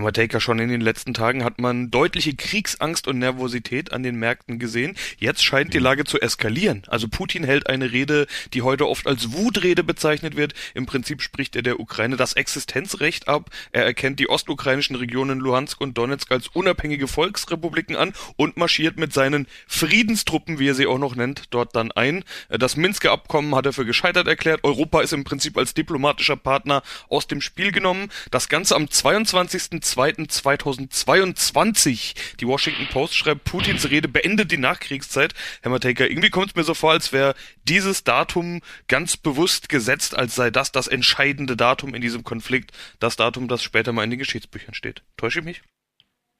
Herr 0.00 0.04
Matejka, 0.04 0.40
schon 0.40 0.58
in 0.60 0.70
den 0.70 0.80
letzten 0.80 1.12
Tagen 1.12 1.44
hat 1.44 1.60
man 1.60 1.90
deutliche 1.90 2.34
Kriegsangst 2.34 3.06
und 3.06 3.18
Nervosität 3.18 3.92
an 3.92 4.02
den 4.02 4.16
Märkten 4.16 4.58
gesehen. 4.58 4.96
Jetzt 5.18 5.44
scheint 5.44 5.74
die 5.74 5.78
mhm. 5.78 5.84
Lage 5.84 6.04
zu 6.04 6.18
eskalieren. 6.18 6.84
Also 6.86 7.06
Putin 7.06 7.44
hält 7.44 7.66
eine 7.66 7.92
Rede, 7.92 8.26
die 8.54 8.62
heute 8.62 8.88
oft 8.88 9.06
als 9.06 9.34
Wutrede 9.34 9.84
bezeichnet 9.84 10.36
wird. 10.36 10.54
Im 10.72 10.86
Prinzip 10.86 11.20
spricht 11.20 11.54
er 11.54 11.60
der 11.60 11.80
Ukraine 11.80 12.16
das 12.16 12.32
Existenzrecht 12.32 13.28
ab. 13.28 13.50
Er 13.72 13.84
erkennt 13.84 14.18
die 14.20 14.30
ostukrainischen 14.30 14.96
Regionen 14.96 15.38
Luhansk 15.38 15.78
und 15.78 15.98
Donetsk 15.98 16.32
als 16.32 16.48
unabhängige 16.48 17.06
Volksrepubliken 17.06 17.94
an 17.94 18.14
und 18.36 18.56
marschiert 18.56 18.98
mit 18.98 19.12
seinen 19.12 19.46
Friedenstruppen, 19.66 20.58
wie 20.58 20.68
er 20.68 20.74
sie 20.74 20.86
auch 20.86 20.98
noch 20.98 21.14
nennt, 21.14 21.42
dort 21.50 21.76
dann 21.76 21.92
ein. 21.92 22.24
Das 22.48 22.74
Minsker 22.74 23.12
Abkommen 23.12 23.54
hat 23.54 23.66
er 23.66 23.74
für 23.74 23.84
gescheitert 23.84 24.28
erklärt. 24.28 24.60
Europa 24.64 25.02
ist 25.02 25.12
im 25.12 25.24
Prinzip 25.24 25.58
als 25.58 25.74
diplomatischer 25.74 26.36
Partner 26.36 26.82
aus 27.10 27.26
dem 27.26 27.42
Spiel 27.42 27.70
genommen. 27.70 28.08
Das 28.30 28.48
Ganze 28.48 28.76
am 28.76 28.88
22. 28.88 29.82
2.2.2022. 29.96 32.36
Die 32.40 32.46
Washington 32.46 32.86
Post 32.88 33.14
schreibt, 33.14 33.44
Putins 33.44 33.88
Rede 33.90 34.08
beendet 34.08 34.52
die 34.52 34.58
Nachkriegszeit. 34.58 35.34
Herr 35.62 35.70
Matejka, 35.70 36.04
irgendwie 36.04 36.30
kommt 36.30 36.50
es 36.50 36.56
mir 36.56 36.64
so 36.64 36.74
vor, 36.74 36.90
als 36.92 37.12
wäre 37.12 37.34
dieses 37.64 38.04
Datum 38.04 38.60
ganz 38.88 39.16
bewusst 39.16 39.68
gesetzt, 39.68 40.16
als 40.16 40.34
sei 40.34 40.50
das 40.50 40.72
das 40.72 40.88
entscheidende 40.88 41.56
Datum 41.56 41.94
in 41.94 42.02
diesem 42.02 42.24
Konflikt, 42.24 42.72
das 42.98 43.16
Datum, 43.16 43.48
das 43.48 43.62
später 43.62 43.92
mal 43.92 44.04
in 44.04 44.10
den 44.10 44.18
Geschichtsbüchern 44.18 44.74
steht. 44.74 45.02
Täusche 45.16 45.38
ich 45.40 45.44
mich? 45.44 45.62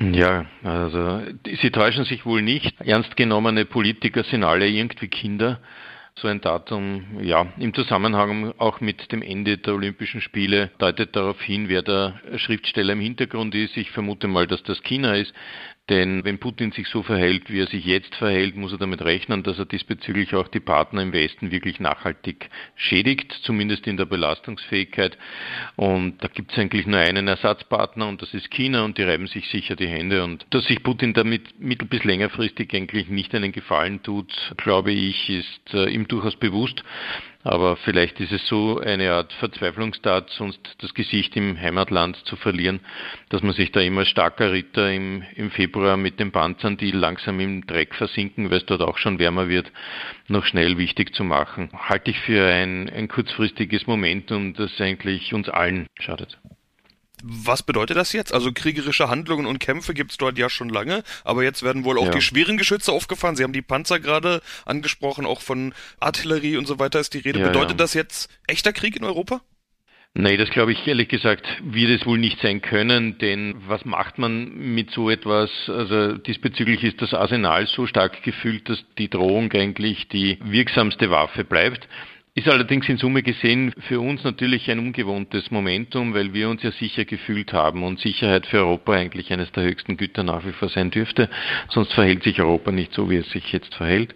Ja, 0.01 0.47
also 0.63 1.21
Sie 1.45 1.71
täuschen 1.71 2.07
sich 2.07 2.25
wohl 2.25 2.41
nicht. 2.41 2.81
Ernst 2.81 3.17
genommene 3.17 3.67
Politiker 3.67 4.25
sind 4.25 4.45
alle 4.45 4.67
irgendwie 4.67 5.09
Kinder 5.09 5.61
so 6.21 6.29
ein 6.29 6.41
Datum, 6.41 7.21
ja, 7.23 7.47
im 7.59 7.75
Zusammenhang 7.75 8.55
auch 8.59 8.81
mit 8.81 9.11
dem 9.13 9.23
Ende 9.23 9.59
der 9.59 9.75
Olympischen 9.75 10.21
Spiele 10.21 10.71
deutet 10.79 11.17
darauf 11.17 11.41
hin, 11.41 11.69
wer 11.69 11.83
der 11.83 12.21
Schriftsteller 12.37 12.93
im 12.93 13.01
Hintergrund 13.01 13.55
ist. 13.55 13.77
Ich 13.77 13.91
vermute 13.91 14.29
mal, 14.29 14.47
dass 14.47 14.63
das 14.63 14.83
China 14.83 15.15
ist. 15.15 15.33
Denn 15.91 16.25
wenn 16.25 16.39
Putin 16.39 16.71
sich 16.71 16.87
so 16.87 17.03
verhält, 17.03 17.51
wie 17.51 17.61
er 17.61 17.67
sich 17.67 17.85
jetzt 17.85 18.15
verhält, 18.15 18.55
muss 18.55 18.71
er 18.71 18.79
damit 18.79 19.03
rechnen, 19.03 19.43
dass 19.43 19.59
er 19.59 19.65
diesbezüglich 19.65 20.37
auch 20.37 20.47
die 20.47 20.61
Partner 20.61 21.03
im 21.03 21.13
Westen 21.13 21.51
wirklich 21.51 21.81
nachhaltig 21.81 22.49
schädigt, 22.77 23.33
zumindest 23.43 23.89
in 23.89 23.97
der 23.97 24.05
Belastungsfähigkeit. 24.05 25.19
Und 25.75 26.23
da 26.23 26.29
gibt 26.29 26.53
es 26.53 26.59
eigentlich 26.59 26.87
nur 26.87 27.01
einen 27.01 27.27
Ersatzpartner 27.27 28.07
und 28.07 28.23
das 28.23 28.33
ist 28.35 28.53
China 28.53 28.85
und 28.85 28.99
die 28.99 29.03
reiben 29.03 29.27
sich 29.27 29.49
sicher 29.49 29.75
die 29.75 29.89
Hände. 29.89 30.23
Und 30.23 30.47
dass 30.51 30.65
sich 30.67 30.81
Putin 30.85 31.13
damit 31.13 31.59
mittel- 31.59 31.89
bis 31.89 32.05
längerfristig 32.05 32.73
eigentlich 32.73 33.09
nicht 33.09 33.35
einen 33.35 33.51
Gefallen 33.51 34.01
tut, 34.05 34.33
glaube 34.59 34.93
ich, 34.93 35.29
ist 35.29 35.75
äh, 35.75 35.91
ihm 35.91 36.07
durchaus 36.07 36.37
bewusst. 36.37 36.85
Aber 37.43 37.77
vielleicht 37.77 38.21
ist 38.21 38.33
es 38.33 38.47
so 38.49 38.81
eine 38.81 39.13
Art 39.13 39.33
Verzweiflungstat, 39.33 40.29
sonst 40.31 40.61
das 40.79 40.93
Gesicht 40.93 41.35
im 41.37 41.59
Heimatland 41.59 42.17
zu 42.27 42.37
verlieren, 42.37 42.81
dass 43.31 43.43
man 43.43 43.55
sich 43.55 43.73
da 43.73 43.81
immer 43.81 44.05
starker 44.05 44.53
Ritter 44.53 44.93
im, 44.93 45.23
im 45.37 45.51
Februar 45.51 45.97
mit 45.97 46.21
den 46.21 46.33
Panzern, 46.33 46.77
die 46.77 46.91
langsam 46.91 47.41
im 47.41 47.67
Dreck 47.67 47.95
versinken, 47.95 48.51
weil 48.51 48.59
es 48.59 48.67
dort 48.67 48.83
auch 48.83 48.99
schon 48.99 49.19
wärmer 49.19 49.49
wird, 49.49 49.73
noch 50.29 50.45
schnell 50.45 50.77
wichtig 50.77 51.15
zu 51.15 51.25
machen. 51.25 51.71
Halte 51.73 52.11
ich 52.11 52.19
für 52.21 52.47
ein, 52.47 52.91
ein 52.91 53.09
kurzfristiges 53.09 53.87
Momentum, 53.87 54.53
das 54.53 54.79
eigentlich 54.79 55.33
uns 55.33 55.49
allen 55.49 55.87
schadet. 55.99 56.39
Was 57.23 57.63
bedeutet 57.63 57.97
das 57.97 58.13
jetzt? 58.13 58.33
Also 58.33 58.53
kriegerische 58.53 59.09
Handlungen 59.09 59.47
und 59.47 59.59
Kämpfe 59.59 59.95
gibt 59.95 60.13
es 60.13 60.17
dort 60.17 60.39
ja 60.39 60.49
schon 60.49 60.69
lange, 60.69 61.03
aber 61.25 61.43
jetzt 61.43 61.63
werden 61.63 61.85
wohl 61.85 61.99
auch 61.99 62.07
ja. 62.07 62.13
die 62.13 62.21
schweren 62.21 62.57
Geschütze 62.57 62.93
aufgefahren. 62.93 63.37
Sie 63.37 63.45
haben 63.45 63.53
die 63.53 63.63
Panzer 63.63 64.01
gerade 64.01 64.43
angesprochen, 64.65 65.27
auch 65.27 65.41
von 65.41 65.75
Artillerie 65.99 66.57
und 66.57 66.67
so 66.67 66.79
weiter 66.79 67.01
ist 67.01 67.15
die 67.15 67.19
Rede. 67.19 67.41
Ja, 67.41 67.49
bedeutet 67.49 67.73
ja. 67.73 67.77
das 67.77 67.95
jetzt 67.95 68.31
echter 68.47 68.73
Krieg 68.73 68.97
in 68.97 69.05
Europa? 69.05 69.41
Nein, 70.13 70.39
das 70.39 70.51
glaube 70.51 70.73
ich 70.73 70.85
ehrlich 70.89 71.09
gesagt 71.09 71.47
wird 71.63 72.01
es 72.01 72.05
wohl 72.05 72.19
nicht 72.19 72.41
sein 72.41 72.61
können, 72.61 73.19
denn 73.19 73.55
was 73.69 73.85
macht 73.85 74.19
man 74.19 74.53
mit 74.57 74.91
so 74.91 75.09
etwas? 75.09 75.51
Also 75.69 76.17
diesbezüglich 76.17 76.83
ist 76.83 77.01
das 77.01 77.15
Arsenal 77.15 77.69
so 77.69 77.87
stark 77.87 78.21
gefüllt, 78.25 78.69
dass 78.69 78.85
die 78.99 79.09
Drohung 79.09 79.53
eigentlich 79.53 80.09
die 80.09 80.39
wirksamste 80.43 81.11
Waffe 81.11 81.45
bleibt. 81.45 81.89
Ist 82.41 82.49
allerdings 82.49 82.89
in 82.89 82.97
Summe 82.97 83.23
gesehen 83.23 83.75
für 83.81 84.01
uns 84.01 84.25
natürlich 84.25 84.71
ein 84.71 84.79
ungewohntes 84.79 85.51
Momentum, 85.51 86.15
weil 86.15 86.33
wir 86.33 86.49
uns 86.49 86.63
ja 86.63 86.73
sicher 86.73 87.05
gefühlt 87.05 87.53
haben 87.53 87.83
und 87.83 88.01
Sicherheit 88.01 88.47
für 88.47 88.61
Europa 88.61 88.95
eigentlich 88.95 89.31
eines 89.31 89.53
der 89.53 89.65
höchsten 89.65 89.99
Güter 89.99 90.23
nach 90.23 90.47
wie 90.47 90.53
vor 90.53 90.71
sein 90.71 90.91
dürfte. 90.91 91.29
Sonst 91.69 91.93
verhält 91.93 92.23
sich 92.23 92.41
Europa 92.41 92.73
nicht 92.73 92.95
so, 92.95 93.11
wie 93.11 93.17
es 93.17 93.29
sich 93.29 93.53
jetzt 93.53 93.75
verhält. 93.75 94.15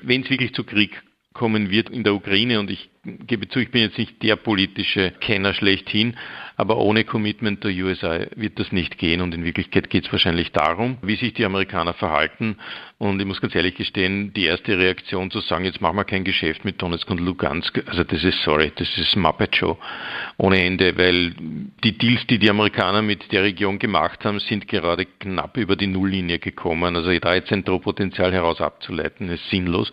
Wenn 0.00 0.22
es 0.22 0.30
wirklich 0.30 0.54
zu 0.54 0.62
Krieg 0.62 1.02
kommen 1.32 1.68
wird 1.68 1.90
in 1.90 2.04
der 2.04 2.14
Ukraine 2.14 2.60
und 2.60 2.70
ich 2.70 2.90
gebe 3.26 3.48
zu, 3.48 3.58
ich 3.58 3.72
bin 3.72 3.82
jetzt 3.82 3.98
nicht 3.98 4.22
der 4.22 4.36
politische 4.36 5.10
Kenner 5.18 5.52
schlechthin, 5.52 6.16
aber 6.58 6.76
ohne 6.76 7.04
Commitment 7.04 7.62
der 7.62 7.70
USA 7.70 8.18
wird 8.34 8.58
das 8.58 8.72
nicht 8.72 8.98
gehen 8.98 9.20
und 9.20 9.32
in 9.32 9.44
Wirklichkeit 9.44 9.88
geht 9.88 10.06
es 10.06 10.12
wahrscheinlich 10.12 10.50
darum, 10.50 10.98
wie 11.02 11.14
sich 11.14 11.32
die 11.32 11.44
Amerikaner 11.44 11.94
verhalten 11.94 12.56
und 12.98 13.20
ich 13.20 13.26
muss 13.26 13.40
ganz 13.40 13.54
ehrlich 13.54 13.76
gestehen, 13.76 14.32
die 14.34 14.46
erste 14.46 14.76
Reaktion 14.76 15.30
zu 15.30 15.38
sagen, 15.38 15.64
jetzt 15.64 15.80
machen 15.80 15.96
wir 15.96 16.04
kein 16.04 16.24
Geschäft 16.24 16.64
mit 16.64 16.82
Donetsk 16.82 17.08
und 17.10 17.20
Lugansk, 17.20 17.80
also 17.86 18.02
das 18.02 18.24
ist, 18.24 18.42
sorry, 18.42 18.72
das 18.74 18.88
ist 18.98 19.16
Muppet 19.16 19.54
Show 19.54 19.78
ohne 20.36 20.62
Ende, 20.64 20.98
weil 20.98 21.32
die 21.84 21.96
Deals, 21.96 22.26
die 22.26 22.40
die 22.40 22.50
Amerikaner 22.50 23.02
mit 23.02 23.30
der 23.30 23.44
Region 23.44 23.78
gemacht 23.78 24.24
haben, 24.24 24.40
sind 24.40 24.66
gerade 24.66 25.06
knapp 25.06 25.56
über 25.56 25.76
die 25.76 25.86
Nulllinie 25.86 26.40
gekommen, 26.40 26.96
also 26.96 27.16
da 27.20 27.34
jetzt 27.34 27.52
ein 27.52 27.64
Drohpotenzial 27.64 28.32
heraus 28.32 28.60
abzuleiten, 28.60 29.28
ist 29.28 29.48
sinnlos. 29.48 29.92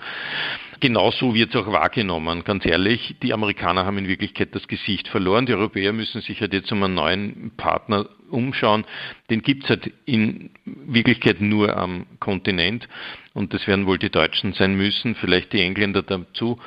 Genauso 0.85 1.33
wird 1.33 1.49
es 1.49 1.55
auch 1.55 1.71
wahrgenommen, 1.71 2.43
ganz 2.43 2.63
ehrlich. 2.63 3.15
Die 3.23 3.33
Amerikaner 3.33 3.87
haben 3.87 3.97
in 3.97 4.07
Wirklichkeit 4.07 4.53
das 4.53 4.67
Gesicht 4.67 5.07
verloren. 5.07 5.47
Die 5.47 5.55
Europäer 5.55 5.93
müssen 5.93 6.21
sich 6.21 6.41
halt 6.41 6.53
jetzt 6.53 6.71
um 6.71 6.83
einen 6.83 6.93
neuen 6.93 7.51
Partner 7.57 8.07
umschauen. 8.29 8.85
Den 9.31 9.41
gibt 9.41 9.63
es 9.63 9.69
halt 9.71 9.91
in 10.05 10.51
Wirklichkeit 10.63 11.41
nur 11.41 11.75
am 11.75 12.05
Kontinent. 12.19 12.87
Und 13.33 13.51
das 13.55 13.65
werden 13.65 13.87
wohl 13.87 13.97
die 13.97 14.11
Deutschen 14.11 14.53
sein 14.53 14.75
müssen, 14.75 15.15
vielleicht 15.15 15.53
die 15.53 15.61
Engländer 15.61 16.03
dazu 16.03 16.59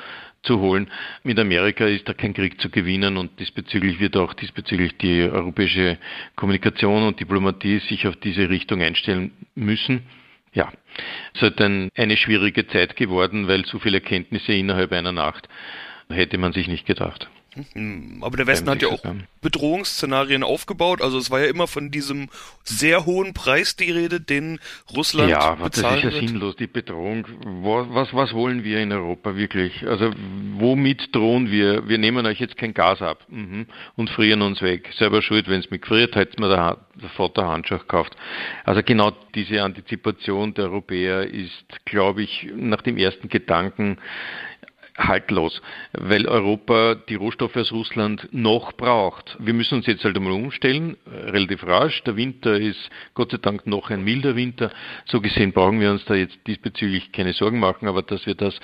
zu 0.43 0.59
holen. 0.59 0.91
Mit 1.23 1.39
Amerika 1.39 1.85
ist 1.85 2.09
da 2.09 2.13
kein 2.13 2.33
Krieg 2.33 2.59
zu 2.59 2.69
gewinnen 2.69 3.15
und 3.15 3.39
diesbezüglich 3.39 4.01
wird 4.01 4.17
auch 4.17 4.33
diesbezüglich 4.33 4.97
die 4.97 5.21
europäische 5.21 5.97
Kommunikation 6.35 7.03
und 7.03 7.21
Diplomatie 7.21 7.79
sich 7.79 8.05
auf 8.05 8.17
diese 8.17 8.49
Richtung 8.49 8.81
einstellen 8.81 9.31
müssen. 9.55 10.01
Ja, 10.53 10.71
es 11.33 11.41
halt 11.41 11.61
ein, 11.61 11.89
eine 11.95 12.17
schwierige 12.17 12.67
Zeit 12.67 12.95
geworden, 12.95 13.47
weil 13.47 13.65
so 13.65 13.79
viele 13.79 13.97
Erkenntnisse 13.97 14.53
innerhalb 14.53 14.91
einer 14.91 15.11
Nacht 15.11 15.47
hätte 16.09 16.37
man 16.37 16.53
sich 16.53 16.67
nicht 16.67 16.85
gedacht. 16.85 17.29
Hm, 17.73 18.19
aber 18.21 18.37
der 18.37 18.47
Westen 18.47 18.69
hat 18.69 18.81
ja 18.81 18.89
auch 18.89 19.01
Bedrohungsszenarien 19.41 20.43
aufgebaut. 20.43 21.01
Also 21.01 21.17
es 21.17 21.31
war 21.31 21.39
ja 21.39 21.47
immer 21.47 21.67
von 21.67 21.89
diesem 21.91 22.29
sehr 22.63 23.05
hohen 23.05 23.33
Preis 23.33 23.75
die 23.75 23.91
Rede, 23.91 24.21
den 24.21 24.59
Russland 24.95 25.29
ja, 25.29 25.55
bezahlt 25.55 26.03
das 26.03 26.13
ist 26.13 26.21
ja 26.21 26.27
sinnlos, 26.27 26.55
die 26.57 26.67
Bedrohung. 26.67 27.25
Was, 27.63 28.13
was 28.13 28.33
wollen 28.33 28.63
wir 28.63 28.79
in 28.79 28.91
Europa 28.91 29.35
wirklich? 29.35 29.87
Also 29.87 30.11
womit 30.57 31.15
drohen 31.15 31.49
wir? 31.49 31.87
Wir 31.87 31.97
nehmen 31.97 32.25
euch 32.25 32.39
jetzt 32.39 32.57
kein 32.57 32.73
Gas 32.73 33.01
ab 33.01 33.25
mhm, 33.29 33.65
und 33.95 34.09
frieren 34.09 34.41
uns 34.41 34.61
weg. 34.61 34.89
Selber 34.97 35.21
schuld, 35.21 35.47
wenn 35.47 35.59
es 35.59 35.71
mich 35.71 35.81
gefriert, 35.81 36.15
hätte 36.15 36.39
mir 36.39 36.49
der, 36.49 36.77
der 37.01 37.09
Vater 37.09 37.47
Handschuhe 37.47 37.79
gekauft. 37.79 38.15
Also 38.63 38.81
genau 38.83 39.11
diese 39.33 39.63
Antizipation 39.63 40.53
der 40.53 40.65
Europäer 40.65 41.23
ist, 41.23 41.65
glaube 41.85 42.21
ich, 42.21 42.47
nach 42.55 42.81
dem 42.81 42.97
ersten 42.97 43.29
Gedanken 43.29 43.97
haltlos, 44.99 45.61
weil 45.93 46.27
Europa 46.27 46.95
die 46.95 47.15
Rohstoffe 47.15 47.55
aus 47.55 47.71
Russland 47.71 48.27
noch 48.31 48.73
braucht. 48.73 49.37
Wir 49.39 49.53
müssen 49.53 49.75
uns 49.75 49.87
jetzt 49.87 50.03
halt 50.03 50.17
einmal 50.17 50.33
umstellen, 50.33 50.97
relativ 51.07 51.65
rasch. 51.65 52.03
Der 52.03 52.17
Winter 52.17 52.59
ist 52.59 52.89
Gott 53.13 53.31
sei 53.31 53.37
Dank 53.37 53.65
noch 53.65 53.89
ein 53.89 54.03
milder 54.03 54.35
Winter. 54.35 54.71
So 55.05 55.21
gesehen 55.21 55.53
brauchen 55.53 55.79
wir 55.79 55.91
uns 55.91 56.03
da 56.05 56.15
jetzt 56.15 56.37
diesbezüglich 56.47 57.11
keine 57.11 57.33
Sorgen 57.33 57.59
machen, 57.59 57.87
aber 57.87 58.01
dass 58.01 58.25
wir 58.25 58.35
das 58.35 58.59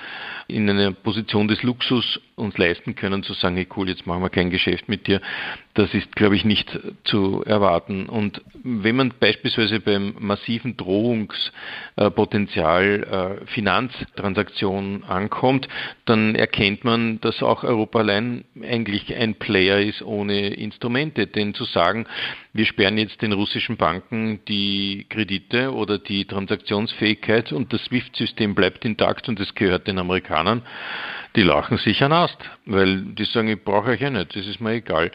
in 0.46 0.68
einer 0.68 0.92
Position 0.92 1.48
des 1.48 1.62
Luxus 1.62 2.20
uns 2.36 2.56
leisten 2.58 2.94
können, 2.94 3.22
zu 3.22 3.32
sagen, 3.32 3.56
hey 3.56 3.66
cool, 3.76 3.88
jetzt 3.88 4.06
machen 4.06 4.22
wir 4.22 4.28
kein 4.28 4.50
Geschäft 4.50 4.88
mit 4.88 5.06
dir, 5.06 5.22
das 5.72 5.94
ist, 5.94 6.14
glaube 6.16 6.36
ich, 6.36 6.44
nicht 6.44 6.78
zu 7.04 7.42
erwarten. 7.44 8.04
Und 8.06 8.42
wenn 8.62 8.96
man 8.96 9.14
beispielsweise 9.18 9.80
beim 9.80 10.14
massiven 10.18 10.76
Drohungspotenzial 10.76 13.40
äh, 13.42 13.46
Finanztransaktionen 13.46 15.04
ankommt, 15.04 15.66
dann 16.04 16.25
erkennt 16.34 16.84
man, 16.84 17.20
dass 17.20 17.42
auch 17.42 17.64
Europa 17.64 18.00
allein 18.00 18.44
eigentlich 18.62 19.14
ein 19.14 19.34
Player 19.34 19.80
ist 19.80 20.02
ohne 20.02 20.48
Instrumente. 20.54 21.26
Denn 21.26 21.54
zu 21.54 21.64
sagen, 21.64 22.06
wir 22.52 22.66
sperren 22.66 22.98
jetzt 22.98 23.22
den 23.22 23.32
russischen 23.32 23.76
Banken 23.76 24.40
die 24.48 25.06
Kredite 25.08 25.72
oder 25.72 25.98
die 25.98 26.24
Transaktionsfähigkeit 26.24 27.52
und 27.52 27.72
das 27.72 27.84
SWIFT-System 27.84 28.54
bleibt 28.54 28.84
intakt 28.84 29.28
und 29.28 29.38
es 29.40 29.54
gehört 29.54 29.86
den 29.86 29.98
Amerikanern, 29.98 30.62
die 31.36 31.42
lachen 31.42 31.78
sich 31.78 32.02
an 32.02 32.12
Ast, 32.12 32.38
weil 32.64 33.02
die 33.14 33.24
sagen, 33.24 33.48
ich 33.48 33.62
brauche 33.62 33.90
euch 33.90 34.00
ja 34.00 34.10
nicht, 34.10 34.34
das 34.34 34.46
ist 34.46 34.60
mir 34.60 34.72
egal. 34.72 35.10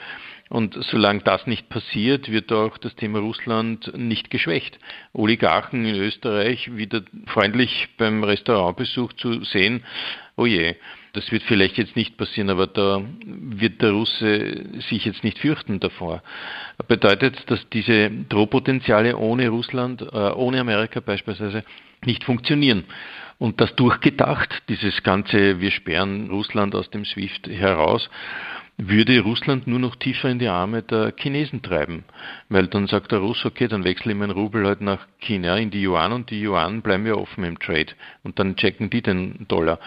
Und 0.52 0.78
solange 0.92 1.22
das 1.22 1.48
nicht 1.48 1.70
passiert, 1.70 2.30
wird 2.30 2.52
auch 2.52 2.78
das 2.78 2.94
Thema 2.96 3.20
Russland 3.20 3.98
nicht 3.98 4.30
geschwächt. 4.30 4.78
Oligarchen 5.14 5.86
in 5.86 5.96
Österreich 5.96 6.76
wieder 6.76 7.04
freundlich 7.28 7.88
beim 7.98 8.22
Restaurantbesuch 8.22 9.14
zu 9.14 9.46
sehen, 9.46 9.86
oh 10.36 10.46
je, 10.46 10.76
Das 11.14 11.30
wird 11.32 11.44
vielleicht 11.44 11.78
jetzt 11.78 11.96
nicht 11.96 12.16
passieren, 12.18 12.50
aber 12.50 12.68
da 12.68 13.02
wird 13.26 13.82
der 13.82 13.92
Russe 13.92 14.64
sich 14.90 15.04
jetzt 15.04 15.24
nicht 15.24 15.40
fürchten 15.40 15.80
davor. 15.80 16.24
Bedeutet, 16.88 17.50
dass 17.52 17.68
diese 17.70 18.10
Drohpotenziale 18.30 19.18
ohne 19.18 19.50
Russland, 19.50 20.02
äh, 20.02 20.06
ohne 20.06 20.62
Amerika 20.62 21.02
beispielsweise 21.02 21.64
nicht 22.06 22.24
funktionieren. 22.24 22.86
Und 23.40 23.60
das 23.60 23.76
durchgedacht, 23.76 24.64
dieses 24.70 25.04
ganze, 25.04 25.60
wir 25.60 25.72
sperren 25.72 26.30
Russland 26.30 26.76
aus 26.76 26.90
dem 26.92 27.06
SWIFT 27.06 27.48
heraus, 27.48 28.10
würde 28.88 29.20
Russland 29.20 29.68
nur 29.68 29.80
noch 29.80 29.96
tiefer 29.96 30.30
in 30.30 30.40
die 30.40 30.48
Arme 30.48 30.82
der 30.82 31.14
Chinesen 31.16 31.62
treiben. 31.62 32.04
Weil 32.50 32.68
dann 32.68 32.88
sagt 32.88 33.12
der 33.12 33.20
Russ, 33.20 33.46
okay, 33.46 33.68
dann 33.68 33.84
wechsle 33.84 34.12
ich 34.12 34.18
meinen 34.18 34.32
Rubel 34.32 34.66
halt 34.66 34.82
nach 34.82 35.06
China 35.20 35.58
in 35.58 35.70
die 35.70 35.86
Yuan 35.86 36.12
und 36.12 36.32
die 36.32 36.42
Yuan 36.44 36.82
bleiben 36.82 37.06
ja 37.06 37.14
offen 37.14 37.44
im 37.44 37.60
Trade. 37.60 37.94
Und 38.24 38.40
dann 38.40 38.56
checken 38.56 38.90
die 38.90 39.02
den 39.02 39.46
Dollar. 39.48 39.80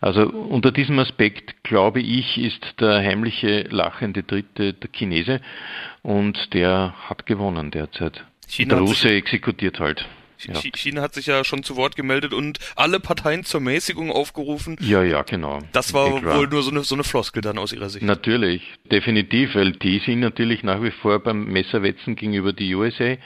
Also 0.00 0.28
unter 0.28 0.72
diesem 0.72 0.98
Aspekt, 0.98 1.62
glaube 1.62 2.00
ich, 2.00 2.38
ist 2.38 2.80
der 2.80 3.00
heimliche 3.00 3.62
lachende 3.70 4.22
Dritte 4.22 4.72
der 4.72 4.90
Chinese 4.92 5.40
und 6.02 6.54
der 6.54 6.94
hat 7.08 7.26
gewonnen 7.26 7.70
derzeit. 7.70 8.24
China 8.46 8.76
der 8.76 8.84
Russe 8.84 9.10
exekutiert 9.10 9.78
halt. 9.78 10.06
Ja. 10.46 10.54
China 10.74 11.02
hat 11.02 11.14
sich 11.14 11.26
ja 11.26 11.44
schon 11.44 11.62
zu 11.62 11.76
Wort 11.76 11.96
gemeldet 11.96 12.32
und 12.32 12.58
alle 12.76 13.00
Parteien 13.00 13.44
zur 13.44 13.60
Mäßigung 13.60 14.10
aufgerufen. 14.10 14.76
Ja, 14.80 15.02
ja, 15.02 15.22
genau. 15.22 15.60
Das 15.72 15.92
war 15.92 16.16
Etwa. 16.16 16.36
wohl 16.36 16.48
nur 16.48 16.62
so 16.62 16.70
eine, 16.70 16.82
so 16.82 16.94
eine 16.94 17.04
Floskel 17.04 17.42
dann 17.42 17.58
aus 17.58 17.72
Ihrer 17.72 17.88
Sicht. 17.88 18.04
Natürlich, 18.04 18.62
definitiv, 18.90 19.54
weil 19.54 19.72
die 19.72 20.00
sind 20.04 20.20
natürlich 20.20 20.62
nach 20.62 20.82
wie 20.82 20.90
vor 20.90 21.18
beim 21.20 21.44
Messerwetzen 21.44 22.16
gegenüber 22.16 22.52
die 22.52 22.74
USA 22.74 23.16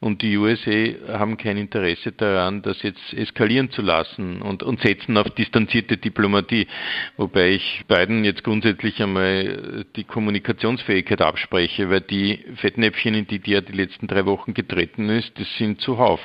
und 0.00 0.22
die 0.22 0.36
USA 0.36 1.18
haben 1.18 1.36
kein 1.36 1.56
Interesse 1.56 2.12
daran, 2.12 2.62
das 2.62 2.82
jetzt 2.82 3.12
eskalieren 3.14 3.70
zu 3.70 3.82
lassen 3.82 4.42
und, 4.42 4.62
und 4.62 4.80
setzen 4.80 5.16
auf 5.16 5.28
distanzierte 5.30 5.96
Diplomatie. 5.96 6.68
Wobei 7.16 7.50
ich 7.50 7.84
beiden 7.88 8.24
jetzt 8.24 8.44
grundsätzlich 8.44 9.02
einmal 9.02 9.84
die 9.96 10.04
Kommunikationsfähigkeit 10.04 11.20
abspreche, 11.20 11.90
weil 11.90 12.02
die 12.02 12.44
Fettnäpfchen, 12.56 13.14
in 13.14 13.26
die 13.26 13.40
der 13.40 13.60
die 13.62 13.72
letzten 13.72 14.06
drei 14.06 14.24
Wochen 14.24 14.54
getreten 14.54 15.08
ist, 15.08 15.38
das 15.38 15.52
sind 15.56 15.80
zuhauf. 15.80 16.24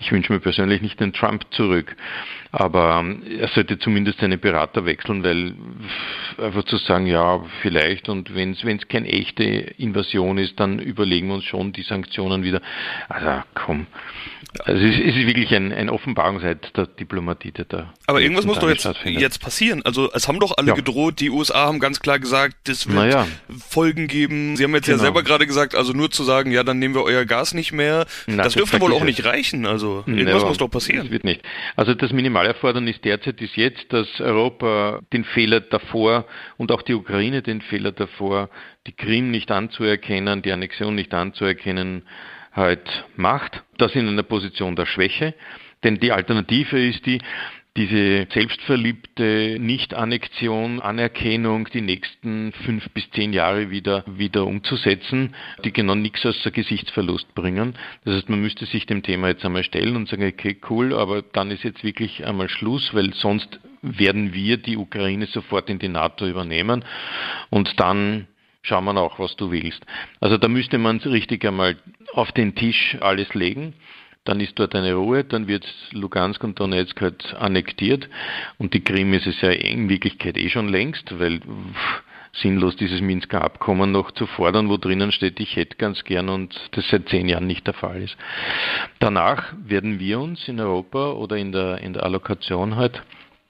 Ich 0.00 0.12
wünsche 0.12 0.32
mir 0.32 0.40
persönlich 0.40 0.82
nicht 0.82 1.00
den 1.00 1.14
Trump 1.14 1.46
zurück. 1.52 1.96
Aber 2.56 3.00
ähm, 3.00 3.24
er 3.40 3.48
sollte 3.48 3.80
zumindest 3.80 4.20
seine 4.20 4.38
Berater 4.38 4.84
wechseln, 4.84 5.24
weil 5.24 5.54
einfach 6.38 6.62
zu 6.64 6.76
sagen, 6.76 7.08
ja, 7.08 7.44
vielleicht 7.62 8.08
und 8.08 8.32
wenn 8.32 8.52
es 8.52 8.88
keine 8.88 9.08
echte 9.08 9.42
Invasion 9.42 10.38
ist, 10.38 10.60
dann 10.60 10.78
überlegen 10.78 11.26
wir 11.26 11.34
uns 11.34 11.44
schon 11.44 11.72
die 11.72 11.82
Sanktionen 11.82 12.44
wieder. 12.44 12.62
Also 13.08 13.42
komm. 13.54 13.88
Also 14.60 14.84
es 14.84 14.96
ist, 14.96 15.16
wirklich 15.26 15.52
ein, 15.52 15.72
ein 15.72 15.90
Offenbarungseid 15.90 16.76
der 16.76 16.86
Diplomatie, 16.86 17.50
der 17.50 17.64
da. 17.64 17.92
Aber 18.06 18.20
irgendwas 18.20 18.44
muss 18.44 18.60
doch 18.60 18.68
jetzt, 18.68 18.88
jetzt 19.04 19.40
passieren. 19.40 19.82
Also 19.84 20.12
es 20.12 20.28
haben 20.28 20.38
doch 20.38 20.56
alle 20.56 20.68
ja. 20.68 20.74
gedroht, 20.74 21.18
die 21.18 21.30
USA 21.30 21.66
haben 21.66 21.80
ganz 21.80 21.98
klar 21.98 22.20
gesagt, 22.20 22.56
das 22.64 22.86
wird 22.86 22.96
naja. 22.96 23.26
Folgen 23.68 24.06
geben. 24.06 24.56
Sie 24.56 24.62
haben 24.62 24.74
jetzt 24.74 24.86
genau. 24.86 24.98
ja 24.98 25.02
selber 25.02 25.24
gerade 25.24 25.48
gesagt, 25.48 25.74
also 25.74 25.92
nur 25.92 26.12
zu 26.12 26.22
sagen, 26.22 26.52
ja, 26.52 26.62
dann 26.62 26.78
nehmen 26.78 26.94
wir 26.94 27.02
euer 27.02 27.24
Gas 27.24 27.52
nicht 27.52 27.72
mehr, 27.72 28.06
Na, 28.26 28.36
das, 28.36 28.46
das 28.46 28.54
dürfte 28.54 28.80
wohl 28.80 28.92
auch 28.92 29.02
nicht 29.02 29.24
reichen. 29.24 29.66
Also 29.66 30.04
irgendwas 30.06 30.34
Never. 30.34 30.46
muss 30.46 30.58
doch 30.58 30.68
passieren. 30.68 31.02
Das 31.02 31.10
wird 31.10 31.24
nicht. 31.24 31.42
Also 31.74 31.94
das 31.94 32.12
Minimalerfordernis 32.44 33.00
derzeit 33.00 33.40
ist 33.40 33.56
jetzt, 33.56 33.90
dass 33.90 34.20
Europa 34.20 35.00
den 35.14 35.24
Fehler 35.24 35.60
davor 35.60 36.26
und 36.58 36.72
auch 36.72 36.82
die 36.82 36.92
Ukraine 36.92 37.40
den 37.40 37.62
Fehler 37.62 37.90
davor, 37.90 38.50
die 38.86 38.92
Krim 38.92 39.30
nicht 39.30 39.50
anzuerkennen, 39.50 40.42
die 40.42 40.52
Annexion 40.52 40.94
nicht 40.94 41.14
anzuerkennen, 41.14 42.02
halt 42.52 43.06
macht. 43.16 43.62
Das 43.78 43.94
in 43.94 44.06
einer 44.06 44.22
Position 44.24 44.76
der 44.76 44.84
Schwäche. 44.84 45.32
Denn 45.84 45.98
die 45.98 46.12
Alternative 46.12 46.78
ist 46.78 47.06
die, 47.06 47.18
diese 47.76 48.28
selbstverliebte 48.32 49.58
Nicht-Annexion, 49.58 50.80
Anerkennung 50.80 51.68
die 51.72 51.80
nächsten 51.80 52.52
fünf 52.64 52.88
bis 52.90 53.10
zehn 53.10 53.32
Jahre 53.32 53.70
wieder, 53.70 54.04
wieder 54.06 54.46
umzusetzen, 54.46 55.34
die 55.64 55.72
genau 55.72 55.96
nichts 55.96 56.24
außer 56.24 56.52
Gesichtsverlust 56.52 57.34
bringen. 57.34 57.74
Das 58.04 58.14
heißt, 58.14 58.28
man 58.28 58.40
müsste 58.40 58.66
sich 58.66 58.86
dem 58.86 59.02
Thema 59.02 59.28
jetzt 59.28 59.44
einmal 59.44 59.64
stellen 59.64 59.96
und 59.96 60.08
sagen, 60.08 60.24
okay, 60.24 60.56
cool, 60.70 60.94
aber 60.94 61.22
dann 61.22 61.50
ist 61.50 61.64
jetzt 61.64 61.82
wirklich 61.82 62.24
einmal 62.24 62.48
Schluss, 62.48 62.94
weil 62.94 63.12
sonst 63.12 63.58
werden 63.82 64.32
wir 64.32 64.56
die 64.56 64.76
Ukraine 64.76 65.26
sofort 65.26 65.68
in 65.68 65.80
die 65.80 65.88
NATO 65.88 66.28
übernehmen 66.28 66.84
und 67.50 67.80
dann 67.80 68.28
schauen 68.62 68.84
wir 68.84 68.96
auch, 68.96 69.18
was 69.18 69.36
du 69.36 69.50
willst. 69.50 69.84
Also 70.20 70.38
da 70.38 70.48
müsste 70.48 70.78
man 70.78 70.98
richtig 70.98 71.44
einmal 71.44 71.76
auf 72.12 72.30
den 72.32 72.54
Tisch 72.54 72.96
alles 73.00 73.34
legen. 73.34 73.74
Dann 74.24 74.40
ist 74.40 74.58
dort 74.58 74.74
eine 74.74 74.94
Ruhe, 74.94 75.22
dann 75.24 75.48
wird 75.48 75.66
Lugansk 75.92 76.42
und 76.44 76.58
Donetsk 76.58 77.00
halt 77.00 77.34
annektiert 77.34 78.08
und 78.58 78.72
die 78.72 78.82
Krim 78.82 79.12
ist 79.12 79.26
es 79.26 79.40
ja 79.42 79.50
in 79.50 79.88
Wirklichkeit 79.88 80.38
eh 80.38 80.48
schon 80.48 80.68
längst, 80.68 81.18
weil 81.18 81.40
pff, 81.40 82.02
sinnlos 82.32 82.76
dieses 82.76 83.00
Minsker 83.00 83.42
Abkommen 83.42 83.92
noch 83.92 84.10
zu 84.12 84.26
fordern, 84.26 84.68
wo 84.68 84.76
drinnen 84.76 85.12
steht, 85.12 85.40
ich 85.40 85.56
hätte 85.56 85.76
ganz 85.76 86.04
gern 86.04 86.28
und 86.28 86.58
das 86.72 86.88
seit 86.88 87.08
zehn 87.08 87.28
Jahren 87.28 87.46
nicht 87.46 87.66
der 87.66 87.74
Fall 87.74 88.02
ist. 88.02 88.16
Danach 88.98 89.52
werden 89.64 90.00
wir 90.00 90.18
uns 90.20 90.48
in 90.48 90.58
Europa 90.58 91.12
oder 91.12 91.36
in 91.36 91.52
der, 91.52 91.78
in 91.78 91.92
der 91.92 92.04
Allokation 92.04 92.76
halt 92.76 93.02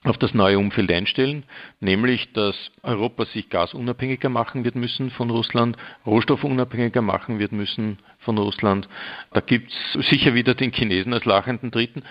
auf 0.05 0.19
das 0.19 0.35
neue 0.35 0.59
Umfeld 0.59 0.93
einstellen, 0.93 1.45
nämlich 1.81 2.33
dass 2.33 2.55
Europa 2.83 3.25
sich 3.27 3.49
gasunabhängiger 3.49 4.29
machen 4.29 4.64
wird 4.64 4.77
müssen 4.77 5.11
von 5.11 5.31
Russland, 5.31 5.77
rohstoffunabhängiger 6.07 7.03
machen 7.03 7.38
wird 7.38 7.53
müssen 7.53 7.99
von 8.19 8.38
Russland. 8.38 8.88
Da 9.33 9.40
gibt 9.40 9.73
es 9.73 10.09
sicher 10.09 10.35
wieder 10.35 10.55
den 10.55 10.73
Chinesen 10.73 11.14
als 11.14 11.25
lachenden 11.25 11.71
Dritten, 11.71 12.03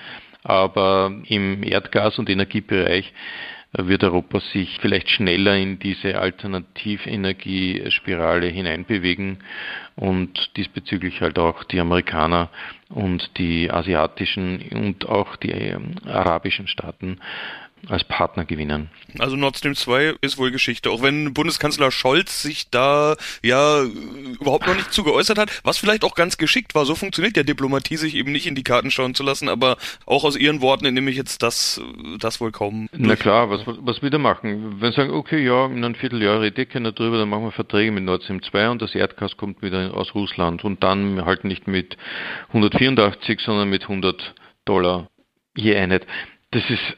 aber 0.43 1.12
im 1.27 1.63
Erdgas- 1.63 2.17
und 2.17 2.29
Energiebereich 2.29 3.13
wird 3.75 4.03
Europa 4.03 4.39
sich 4.39 4.77
vielleicht 4.82 5.10
schneller 5.10 5.58
in 5.58 5.79
diese 5.79 6.19
Alternativenergiespirale 6.19 8.45
hineinbewegen 8.47 9.39
und 9.95 10.56
diesbezüglich 10.58 11.21
halt 11.21 11.39
auch 11.39 11.63
die 11.63 11.79
Amerikaner 11.79 12.51
und 12.89 13.39
die 13.39 13.71
asiatischen 13.71 14.62
und 14.73 15.10
auch 15.10 15.38
die 15.38 15.49
ähm, 15.49 15.95
arabischen 16.06 16.67
Staaten 16.67 17.19
als 17.89 18.03
Partner 18.03 18.45
gewinnen. 18.45 18.89
Also 19.19 19.35
Nord 19.35 19.57
Stream 19.57 19.75
2 19.75 20.15
ist 20.21 20.37
wohl 20.37 20.51
Geschichte, 20.51 20.89
auch 20.89 21.01
wenn 21.01 21.33
Bundeskanzler 21.33 21.91
Scholz 21.91 22.41
sich 22.41 22.69
da 22.69 23.15
ja 23.41 23.83
überhaupt 23.83 24.67
noch 24.67 24.75
nicht 24.75 24.93
zu 24.93 25.03
geäußert 25.03 25.37
hat, 25.37 25.61
was 25.63 25.77
vielleicht 25.77 26.03
auch 26.03 26.15
ganz 26.15 26.37
geschickt 26.37 26.75
war. 26.75 26.85
So 26.85 26.95
funktioniert 26.95 27.35
ja 27.35 27.43
Diplomatie, 27.43 27.97
sich 27.97 28.15
eben 28.15 28.31
nicht 28.31 28.47
in 28.47 28.55
die 28.55 28.63
Karten 28.63 28.91
schauen 28.91 29.15
zu 29.15 29.23
lassen, 29.23 29.49
aber 29.49 29.77
auch 30.05 30.23
aus 30.23 30.37
Ihren 30.37 30.61
Worten 30.61 30.85
entnehme 30.85 31.11
ich 31.11 31.17
jetzt 31.17 31.43
das, 31.43 31.81
das 32.19 32.39
wohl 32.39 32.51
kaum. 32.51 32.87
Durch. 32.91 33.03
Na 33.07 33.15
klar, 33.15 33.49
was, 33.49 33.61
was 33.65 34.01
will 34.01 34.13
er 34.13 34.19
machen? 34.19 34.81
Wenn 34.81 34.91
Sie 34.91 34.95
sagen, 34.95 35.11
okay, 35.11 35.43
ja, 35.43 35.65
in 35.65 35.83
einem 35.83 35.95
Vierteljahr 35.95 36.41
rede 36.41 36.61
ich 36.61 36.69
keiner 36.69 36.91
drüber, 36.91 37.17
dann 37.17 37.29
machen 37.29 37.43
wir 37.43 37.51
Verträge 37.51 37.91
mit 37.91 38.03
Nord 38.03 38.23
Stream 38.23 38.41
2 38.41 38.69
und 38.69 38.81
das 38.81 38.95
Erdgas 38.95 39.37
kommt 39.37 39.61
wieder 39.61 39.93
aus 39.93 40.15
Russland 40.15 40.63
und 40.63 40.83
dann 40.83 41.25
halt 41.25 41.43
nicht 41.43 41.67
mit 41.67 41.97
184, 42.49 43.39
sondern 43.41 43.69
mit 43.69 43.83
100 43.83 44.33
Dollar 44.65 45.09
je 45.55 45.75
Einheit. 45.75 46.07
Das 46.51 46.63
ist 46.69 46.97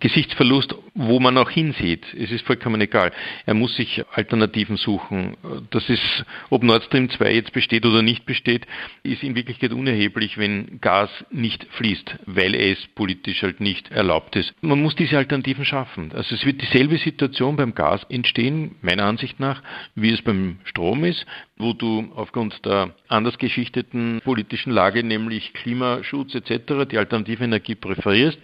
Gesichtsverlust, 0.00 0.74
wo 0.94 1.18
man 1.18 1.38
auch 1.38 1.48
hinsieht. 1.48 2.04
Es 2.14 2.30
ist 2.30 2.46
vollkommen 2.46 2.80
egal. 2.80 3.10
Er 3.46 3.54
muss 3.54 3.74
sich 3.74 4.04
Alternativen 4.12 4.76
suchen. 4.76 5.36
Das 5.70 5.88
ist, 5.88 6.24
ob 6.50 6.62
Nord 6.62 6.84
Stream 6.84 7.08
2 7.08 7.32
jetzt 7.32 7.52
besteht 7.52 7.86
oder 7.86 8.02
nicht 8.02 8.26
besteht, 8.26 8.66
ist 9.02 9.22
in 9.22 9.34
Wirklichkeit 9.34 9.72
unerheblich, 9.72 10.36
wenn 10.36 10.78
Gas 10.80 11.10
nicht 11.30 11.66
fließt, 11.70 12.18
weil 12.26 12.54
es 12.54 12.78
politisch 12.94 13.42
halt 13.42 13.60
nicht 13.60 13.90
erlaubt 13.90 14.36
ist. 14.36 14.52
Man 14.62 14.82
muss 14.82 14.94
diese 14.94 15.16
Alternativen 15.16 15.64
schaffen. 15.64 16.12
Also 16.12 16.34
es 16.34 16.44
wird 16.44 16.60
dieselbe 16.60 16.98
Situation 16.98 17.56
beim 17.56 17.74
Gas 17.74 18.04
entstehen, 18.10 18.76
meiner 18.82 19.04
Ansicht 19.04 19.40
nach, 19.40 19.62
wie 19.94 20.10
es 20.10 20.20
beim 20.20 20.58
Strom 20.64 21.04
ist, 21.04 21.24
wo 21.56 21.72
du 21.72 22.10
aufgrund 22.16 22.64
der 22.64 22.94
anders 23.08 23.38
geschichteten 23.38 24.20
politischen 24.24 24.72
Lage, 24.72 25.04
nämlich 25.04 25.52
Klimaschutz 25.52 26.34
etc., 26.34 26.88
die 26.90 26.98
alternative 26.98 27.44
Energie 27.44 27.74
präferierst, 27.74 28.38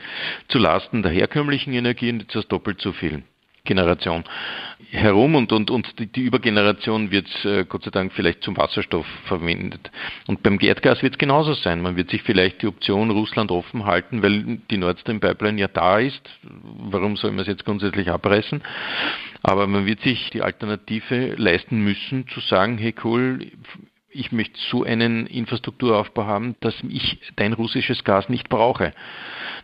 zu 0.48 0.58
Lasten 0.58 1.02
der 1.02 1.12
herkömmlichen 1.12 1.72
Energie 1.72 2.10
und 2.10 2.20
jetzt 2.20 2.34
hast 2.34 2.48
doppelt 2.48 2.80
so 2.80 2.92
viel. 2.92 3.22
Generation 3.64 4.24
herum 4.90 5.36
und, 5.36 5.52
und, 5.52 5.70
und 5.70 5.98
die, 5.98 6.06
die 6.06 6.22
Übergeneration 6.22 7.10
wird 7.10 7.28
äh, 7.44 7.64
Gott 7.64 7.84
sei 7.84 7.90
Dank 7.90 8.12
vielleicht 8.12 8.42
zum 8.42 8.56
Wasserstoff 8.56 9.06
verwendet. 9.26 9.90
Und 10.26 10.42
beim 10.42 10.58
Erdgas 10.60 11.02
wird 11.02 11.14
es 11.14 11.18
genauso 11.18 11.54
sein. 11.54 11.80
Man 11.80 11.96
wird 11.96 12.10
sich 12.10 12.22
vielleicht 12.22 12.62
die 12.62 12.66
Option 12.66 13.10
Russland 13.10 13.50
offen 13.50 13.86
halten, 13.86 14.22
weil 14.22 14.58
die 14.70 14.76
Nord 14.76 14.98
Stream 15.00 15.20
Pipeline 15.20 15.60
ja 15.60 15.68
da 15.68 15.98
ist. 15.98 16.28
Warum 16.42 17.16
soll 17.16 17.30
man 17.30 17.40
es 17.40 17.46
jetzt 17.46 17.64
grundsätzlich 17.64 18.10
abreißen? 18.10 18.62
Aber 19.42 19.66
man 19.66 19.86
wird 19.86 20.00
sich 20.00 20.30
die 20.30 20.42
Alternative 20.42 21.34
leisten 21.36 21.82
müssen, 21.82 22.26
zu 22.28 22.40
sagen, 22.40 22.76
hey 22.78 22.94
cool, 23.04 23.46
ich 24.12 24.32
möchte 24.32 24.58
so 24.70 24.82
einen 24.82 25.26
Infrastrukturaufbau 25.26 26.26
haben, 26.26 26.56
dass 26.60 26.74
ich 26.88 27.20
dein 27.36 27.52
russisches 27.52 28.02
Gas 28.02 28.28
nicht 28.28 28.48
brauche. 28.48 28.92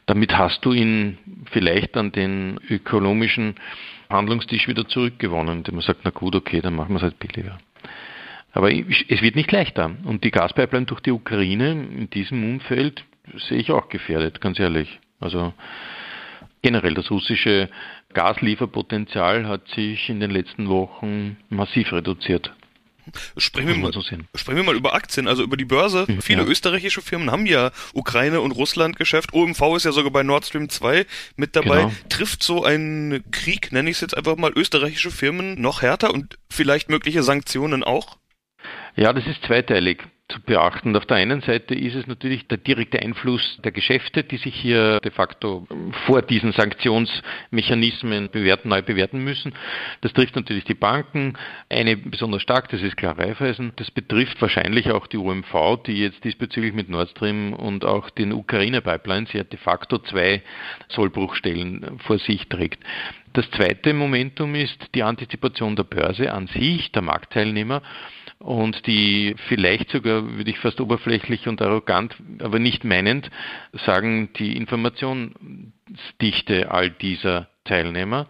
Damit 0.06 0.38
hast 0.38 0.64
du 0.64 0.72
ihn 0.72 1.18
vielleicht 1.50 1.96
an 1.96 2.12
den 2.12 2.60
ökonomischen 2.70 3.56
Handlungstisch 4.08 4.68
wieder 4.68 4.86
zurückgewonnen, 4.86 5.58
indem 5.58 5.74
man 5.74 5.82
sagt, 5.82 6.00
na 6.04 6.10
gut, 6.10 6.36
okay, 6.36 6.60
dann 6.60 6.76
machen 6.76 6.90
wir 6.90 6.96
es 6.96 7.02
halt 7.02 7.18
billiger. 7.18 7.58
Aber 8.52 8.72
es 8.72 9.20
wird 9.20 9.36
nicht 9.36 9.52
leichter. 9.52 9.90
Und 10.04 10.24
die 10.24 10.30
Gaspipeline 10.30 10.86
durch 10.86 11.00
die 11.00 11.10
Ukraine 11.10 11.72
in 11.72 12.08
diesem 12.08 12.42
Umfeld 12.42 13.04
sehe 13.34 13.58
ich 13.58 13.70
auch 13.70 13.88
gefährdet, 13.88 14.40
ganz 14.40 14.58
ehrlich. 14.58 15.00
Also 15.20 15.52
generell 16.62 16.94
das 16.94 17.10
russische 17.10 17.68
Gaslieferpotenzial 18.14 19.46
hat 19.46 19.68
sich 19.68 20.08
in 20.08 20.20
den 20.20 20.30
letzten 20.30 20.68
Wochen 20.68 21.36
massiv 21.50 21.92
reduziert. 21.92 22.52
Sprechen 23.36 23.68
wir, 23.68 23.76
mal, 23.76 23.92
so 23.92 24.02
sprechen 24.02 24.56
wir 24.56 24.62
mal 24.62 24.76
über 24.76 24.94
Aktien, 24.94 25.28
also 25.28 25.42
über 25.42 25.56
die 25.56 25.64
Börse. 25.64 26.06
Mhm, 26.08 26.22
Viele 26.22 26.42
ja. 26.42 26.48
österreichische 26.48 27.02
Firmen 27.02 27.30
haben 27.30 27.46
ja 27.46 27.70
Ukraine- 27.94 28.40
und 28.40 28.52
Russland-Geschäft. 28.52 29.32
OMV 29.32 29.76
ist 29.76 29.84
ja 29.84 29.92
sogar 29.92 30.10
bei 30.10 30.22
Nord 30.22 30.44
Stream 30.46 30.68
2 30.68 31.06
mit 31.36 31.56
dabei. 31.56 31.82
Genau. 31.82 31.92
Trifft 32.08 32.42
so 32.42 32.64
ein 32.64 33.24
Krieg, 33.30 33.72
nenne 33.72 33.90
ich 33.90 33.96
es 33.96 34.00
jetzt 34.00 34.16
einfach 34.16 34.36
mal, 34.36 34.52
österreichische 34.54 35.10
Firmen 35.10 35.60
noch 35.60 35.82
härter 35.82 36.12
und 36.12 36.38
vielleicht 36.50 36.88
mögliche 36.88 37.22
Sanktionen 37.22 37.84
auch? 37.84 38.18
Ja, 38.96 39.12
das 39.12 39.26
ist 39.26 39.42
zweiteilig 39.46 40.02
zu 40.28 40.40
beachten. 40.40 40.96
Auf 40.96 41.06
der 41.06 41.18
einen 41.18 41.40
Seite 41.40 41.74
ist 41.74 41.94
es 41.94 42.06
natürlich 42.06 42.48
der 42.48 42.58
direkte 42.58 43.00
Einfluss 43.00 43.58
der 43.62 43.70
Geschäfte, 43.70 44.24
die 44.24 44.38
sich 44.38 44.54
hier 44.54 44.98
de 45.00 45.12
facto 45.12 45.66
vor 46.04 46.22
diesen 46.22 46.52
Sanktionsmechanismen 46.52 48.30
bewerten, 48.30 48.68
neu 48.68 48.82
bewerten 48.82 49.22
müssen. 49.22 49.54
Das 50.00 50.12
trifft 50.12 50.34
natürlich 50.34 50.64
die 50.64 50.74
Banken, 50.74 51.34
eine 51.68 51.96
besonders 51.96 52.42
stark, 52.42 52.68
das 52.70 52.82
ist 52.82 52.96
klar 52.96 53.16
Raiffeisen. 53.16 53.72
Das 53.76 53.90
betrifft 53.90 54.40
wahrscheinlich 54.42 54.90
auch 54.90 55.06
die 55.06 55.18
UMV, 55.18 55.82
die 55.86 56.02
jetzt 56.02 56.24
diesbezüglich 56.24 56.72
mit 56.72 56.88
Nord 56.88 57.10
Stream 57.10 57.52
und 57.52 57.84
auch 57.84 58.10
den 58.10 58.32
Ukraine-Pipelines 58.32 59.32
ja 59.32 59.44
de 59.44 59.58
facto 59.58 59.98
zwei 59.98 60.42
Sollbruchstellen 60.88 61.98
vor 62.00 62.18
sich 62.18 62.48
trägt. 62.48 62.82
Das 63.32 63.48
zweite 63.50 63.92
Momentum 63.92 64.54
ist 64.54 64.78
die 64.94 65.02
Antizipation 65.02 65.76
der 65.76 65.84
Börse 65.84 66.32
an 66.32 66.46
sich, 66.48 66.90
der 66.92 67.02
Marktteilnehmer 67.02 67.82
und 68.38 68.86
die 68.86 69.34
vielleicht 69.48 69.90
sogar, 69.90 70.36
würde 70.36 70.50
ich 70.50 70.58
fast 70.58 70.78
oberflächlich 70.80 71.48
und 71.48 71.62
arrogant, 71.62 72.16
aber 72.40 72.58
nicht 72.58 72.84
meinend, 72.84 73.30
sagen, 73.72 74.28
die 74.38 74.56
Informationsdichte 74.56 76.70
all 76.70 76.90
dieser 76.90 77.48
Teilnehmer 77.64 78.26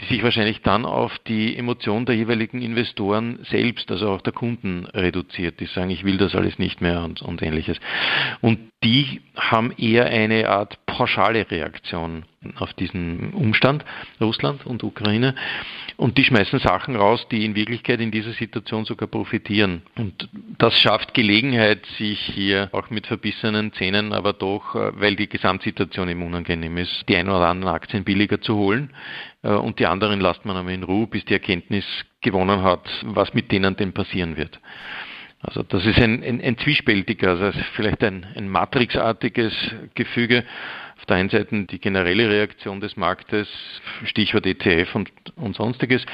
die 0.00 0.06
sich 0.06 0.22
wahrscheinlich 0.22 0.62
dann 0.62 0.84
auf 0.84 1.18
die 1.26 1.56
Emotion 1.56 2.06
der 2.06 2.16
jeweiligen 2.16 2.62
Investoren 2.62 3.40
selbst, 3.50 3.90
also 3.90 4.10
auch 4.10 4.22
der 4.22 4.32
Kunden 4.32 4.86
reduziert, 4.86 5.60
die 5.60 5.66
sagen, 5.66 5.90
ich 5.90 6.04
will 6.04 6.16
das 6.16 6.34
alles 6.34 6.58
nicht 6.58 6.80
mehr 6.80 7.02
und, 7.02 7.22
und 7.22 7.42
ähnliches. 7.42 7.78
Und 8.40 8.58
die 8.82 9.20
haben 9.36 9.72
eher 9.76 10.06
eine 10.06 10.48
Art 10.48 10.78
pauschale 11.00 11.50
Reaktion 11.50 12.24
auf 12.56 12.74
diesen 12.74 13.32
Umstand, 13.32 13.86
Russland 14.20 14.66
und 14.66 14.84
Ukraine. 14.84 15.34
Und 15.96 16.18
die 16.18 16.24
schmeißen 16.24 16.58
Sachen 16.58 16.94
raus, 16.94 17.26
die 17.30 17.46
in 17.46 17.54
Wirklichkeit 17.54 18.00
in 18.00 18.10
dieser 18.10 18.32
Situation 18.32 18.84
sogar 18.84 19.08
profitieren. 19.08 19.80
Und 19.96 20.28
das 20.58 20.78
schafft 20.78 21.14
Gelegenheit, 21.14 21.86
sich 21.96 22.20
hier 22.20 22.68
auch 22.72 22.90
mit 22.90 23.06
verbissenen 23.06 23.72
Zähnen, 23.72 24.12
aber 24.12 24.34
doch, 24.34 24.74
äh, 24.74 25.00
weil 25.00 25.16
die 25.16 25.26
Gesamtsituation 25.26 26.10
eben 26.10 26.22
unangenehm 26.22 26.76
ist, 26.76 27.08
die 27.08 27.16
ein 27.16 27.30
oder 27.30 27.48
anderen 27.48 27.74
Aktien 27.74 28.04
billiger 28.04 28.42
zu 28.42 28.56
holen. 28.56 28.90
Äh, 29.42 29.52
und 29.52 29.78
die 29.78 29.86
anderen 29.86 30.20
lasst 30.20 30.44
man 30.44 30.58
aber 30.58 30.70
in 30.70 30.82
Ruhe, 30.82 31.06
bis 31.06 31.24
die 31.24 31.32
Erkenntnis 31.32 31.86
gewonnen 32.20 32.62
hat, 32.62 32.86
was 33.04 33.32
mit 33.32 33.50
denen 33.50 33.74
denn 33.74 33.94
passieren 33.94 34.36
wird. 34.36 34.60
Also 35.42 35.62
das 35.62 35.86
ist 35.86 35.98
ein, 35.98 36.22
ein, 36.22 36.40
ein 36.42 36.58
zwiespältiger, 36.58 37.30
also 37.30 37.58
vielleicht 37.74 38.04
ein, 38.04 38.26
ein 38.36 38.48
matrixartiges 38.48 39.54
Gefüge. 39.94 40.44
Auf 41.00 41.06
der 41.06 41.16
einen 41.16 41.30
Seite 41.30 41.64
die 41.64 41.78
generelle 41.78 42.28
Reaktion 42.28 42.80
des 42.80 42.94
Marktes, 42.98 43.48
Stichwort 44.04 44.44
ETF 44.44 44.94
und, 44.94 45.10
und 45.34 45.56
sonstiges, 45.56 46.04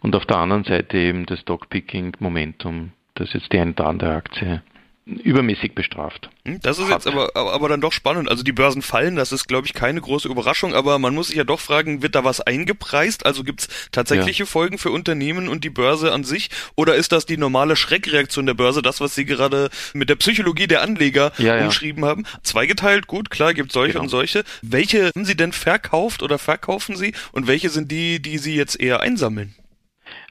und 0.00 0.16
auf 0.16 0.26
der 0.26 0.38
anderen 0.38 0.64
Seite 0.64 0.98
eben 0.98 1.26
das 1.26 1.40
Stockpicking-Momentum, 1.40 2.90
das 3.14 3.32
jetzt 3.32 3.52
die 3.52 3.60
eine 3.60 3.70
oder 3.70 3.86
andere 3.86 4.14
Aktie 4.14 4.62
übermäßig 5.06 5.74
bestraft. 5.74 6.30
Hm, 6.44 6.60
das 6.62 6.80
ist 6.80 6.90
jetzt 6.90 7.06
aber, 7.06 7.30
aber, 7.34 7.52
aber 7.52 7.68
dann 7.68 7.80
doch 7.80 7.92
spannend. 7.92 8.28
Also 8.28 8.42
die 8.42 8.52
Börsen 8.52 8.82
fallen, 8.82 9.14
das 9.14 9.30
ist, 9.30 9.46
glaube 9.46 9.66
ich, 9.66 9.72
keine 9.72 10.00
große 10.00 10.28
Überraschung, 10.28 10.74
aber 10.74 10.98
man 10.98 11.14
muss 11.14 11.28
sich 11.28 11.36
ja 11.36 11.44
doch 11.44 11.60
fragen, 11.60 12.02
wird 12.02 12.16
da 12.16 12.24
was 12.24 12.40
eingepreist? 12.40 13.24
Also 13.24 13.44
gibt 13.44 13.60
es 13.60 13.68
tatsächliche 13.92 14.42
ja. 14.42 14.46
Folgen 14.46 14.78
für 14.78 14.90
Unternehmen 14.90 15.48
und 15.48 15.62
die 15.62 15.70
Börse 15.70 16.12
an 16.12 16.24
sich? 16.24 16.50
Oder 16.74 16.96
ist 16.96 17.12
das 17.12 17.24
die 17.24 17.36
normale 17.36 17.76
Schreckreaktion 17.76 18.46
der 18.46 18.54
Börse, 18.54 18.82
das, 18.82 19.00
was 19.00 19.14
Sie 19.14 19.24
gerade 19.24 19.70
mit 19.94 20.10
der 20.10 20.16
Psychologie 20.16 20.66
der 20.66 20.82
Anleger 20.82 21.32
ja, 21.38 21.64
umschrieben 21.64 22.02
ja. 22.02 22.08
haben? 22.08 22.24
Zweigeteilt, 22.42 23.06
gut, 23.06 23.30
klar, 23.30 23.54
gibt 23.54 23.70
solche 23.70 23.92
genau. 23.92 24.04
und 24.04 24.08
solche. 24.08 24.42
Welche 24.62 25.12
haben 25.14 25.24
Sie 25.24 25.36
denn 25.36 25.52
verkauft 25.52 26.24
oder 26.24 26.38
verkaufen 26.38 26.96
Sie 26.96 27.12
und 27.30 27.46
welche 27.46 27.70
sind 27.70 27.92
die, 27.92 28.20
die 28.20 28.38
Sie 28.38 28.56
jetzt 28.56 28.80
eher 28.80 29.00
einsammeln? 29.00 29.54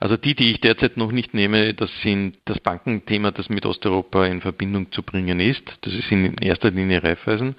Also 0.06 0.18
die, 0.18 0.36
die 0.36 0.52
ich 0.52 0.62
derzeit 0.62 0.98
noch 0.98 1.12
nicht 1.12 1.34
nehme, 1.34 1.74
das 1.74 1.90
sind 2.04 2.38
das 2.46 2.60
Bankenthema, 2.60 3.32
das 3.32 3.50
mit 3.50 3.66
Osteuropa 3.66 4.28
in 4.28 4.40
Verbindung 4.40 4.92
zu 4.92 5.02
bringen 5.02 5.40
ist. 5.40 5.64
Das 5.82 5.96
ist 5.96 6.12
in 6.12 6.38
erster 6.38 6.70
Linie 6.70 7.04
Raiffeisen, 7.04 7.56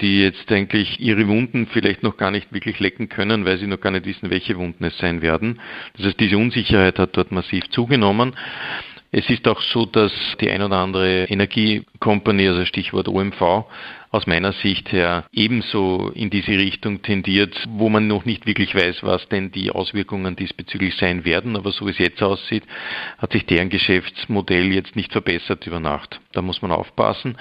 die 0.00 0.22
jetzt 0.22 0.50
eigentlich 0.50 0.98
ihre 0.98 1.28
Wunden 1.28 1.68
vielleicht 1.68 2.02
noch 2.02 2.16
gar 2.16 2.32
nicht 2.32 2.52
wirklich 2.52 2.80
lecken 2.80 3.08
können, 3.08 3.44
weil 3.44 3.58
sie 3.58 3.68
noch 3.68 3.80
gar 3.80 3.92
nicht 3.92 4.06
wissen, 4.06 4.28
welche 4.28 4.58
Wunden 4.58 4.82
es 4.82 4.98
sein 4.98 5.22
werden. 5.22 5.60
Das 5.96 6.06
heißt, 6.06 6.18
diese 6.18 6.36
Unsicherheit 6.36 6.98
hat 6.98 7.16
dort 7.16 7.30
massiv 7.30 7.62
zugenommen. 7.70 8.34
Es 9.14 9.28
ist 9.28 9.46
auch 9.46 9.60
so, 9.60 9.84
dass 9.84 10.10
die 10.40 10.48
ein 10.48 10.62
oder 10.62 10.78
andere 10.78 11.24
Energiekompanie, 11.24 12.48
also 12.48 12.64
Stichwort 12.64 13.08
OMV, 13.08 13.66
aus 14.10 14.26
meiner 14.26 14.52
Sicht 14.52 14.90
her 14.90 15.26
ebenso 15.32 16.10
in 16.14 16.30
diese 16.30 16.52
Richtung 16.52 17.02
tendiert, 17.02 17.54
wo 17.68 17.90
man 17.90 18.06
noch 18.06 18.24
nicht 18.24 18.46
wirklich 18.46 18.74
weiß, 18.74 19.02
was 19.02 19.28
denn 19.28 19.52
die 19.52 19.70
Auswirkungen 19.70 20.34
diesbezüglich 20.34 20.96
sein 20.96 21.26
werden. 21.26 21.56
Aber 21.56 21.72
so 21.72 21.86
wie 21.86 21.90
es 21.90 21.98
jetzt 21.98 22.22
aussieht, 22.22 22.64
hat 23.18 23.32
sich 23.32 23.44
deren 23.44 23.68
Geschäftsmodell 23.68 24.72
jetzt 24.72 24.96
nicht 24.96 25.12
verbessert 25.12 25.66
über 25.66 25.78
Nacht. 25.78 26.18
Da 26.32 26.40
muss 26.40 26.62
man 26.62 26.72
aufpassen. 26.72 27.36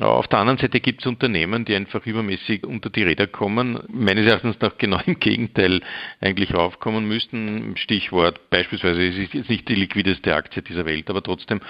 Auf 0.00 0.28
der 0.28 0.38
anderen 0.38 0.58
Seite 0.58 0.80
gibt 0.80 1.00
es 1.00 1.06
Unternehmen, 1.06 1.64
die 1.64 1.74
einfach 1.74 2.06
übermäßig 2.06 2.64
unter 2.64 2.90
die 2.90 3.02
Räder 3.02 3.26
kommen, 3.26 3.80
meines 3.88 4.26
Erachtens 4.26 4.56
nach 4.60 4.78
genau 4.78 5.00
im 5.06 5.18
Gegenteil 5.18 5.80
eigentlich 6.20 6.54
raufkommen 6.54 7.06
müssten. 7.08 7.76
Stichwort 7.76 8.50
beispielsweise, 8.50 9.02
es 9.06 9.16
ist 9.16 9.34
jetzt 9.34 9.50
nicht 9.50 9.68
die 9.68 9.74
liquideste 9.74 10.34
Aktie 10.34 10.62
dieser 10.62 10.84
Welt, 10.84 11.10
aber 11.10 11.22
trotzdem, 11.22 11.60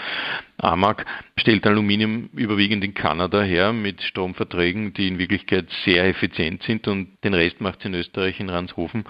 AMAG 0.59 1.07
stellt 1.39 1.67
Aluminium 1.67 2.29
überwiegend 2.35 2.85
in 2.85 2.95
Kanada 2.95 3.43
her 3.43 3.73
mit 3.73 4.03
Stromverträgen, 4.03 4.93
die 4.93 5.09
in 5.09 5.19
Wirklichkeit 5.19 5.67
sehr 5.85 6.07
effizient 6.07 6.63
sind 6.65 6.89
und 6.89 7.09
den 7.25 7.35
Rest 7.35 7.61
macht 7.61 7.81
es 7.81 7.87
in 7.87 7.95
Österreich 7.95 8.41
in 8.41 8.51
Ranshofen 8.51 9.05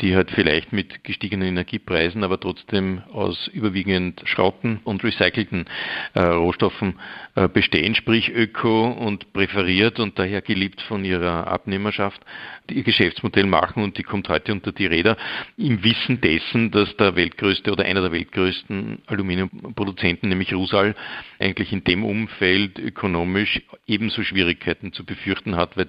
die 0.00 0.14
halt 0.14 0.30
vielleicht 0.30 0.72
mit 0.72 1.04
gestiegenen 1.04 1.48
Energiepreisen, 1.48 2.24
aber 2.24 2.38
trotzdem 2.40 3.02
aus 3.12 3.48
überwiegend 3.48 4.22
Schrotten 4.24 4.80
und 4.84 5.02
recycelten 5.04 5.66
äh, 6.14 6.20
Rohstoffen 6.20 6.98
äh, 7.34 7.48
bestehen, 7.48 7.94
sprich 7.94 8.30
öko 8.30 8.88
und 8.88 9.32
präferiert 9.32 10.00
und 10.00 10.18
daher 10.18 10.42
geliebt 10.42 10.80
von 10.82 11.04
ihrer 11.04 11.46
Abnehmerschaft, 11.46 12.20
die 12.68 12.74
ihr 12.74 12.84
Geschäftsmodell 12.84 13.46
machen 13.46 13.82
und 13.82 13.98
die 13.98 14.02
kommt 14.02 14.28
heute 14.28 14.52
unter 14.52 14.72
die 14.72 14.86
Räder 14.86 15.16
im 15.56 15.82
Wissen 15.82 16.20
dessen, 16.20 16.70
dass 16.70 16.96
der 16.96 17.16
weltgrößte 17.16 17.72
oder 17.72 17.84
einer 17.84 18.02
der 18.02 18.12
weltgrößten 18.12 19.02
Aluminiumproduzenten, 19.06 20.28
nämlich 20.28 20.54
Rusal, 20.54 20.94
eigentlich 21.38 21.72
in 21.72 21.84
dem 21.84 22.04
Umfeld 22.04 22.78
ökonomisch 22.78 23.62
ebenso 23.86 24.22
Schwierigkeiten 24.22 24.92
zu 24.92 25.04
befürchten 25.04 25.56
hat, 25.56 25.76
weil 25.76 25.88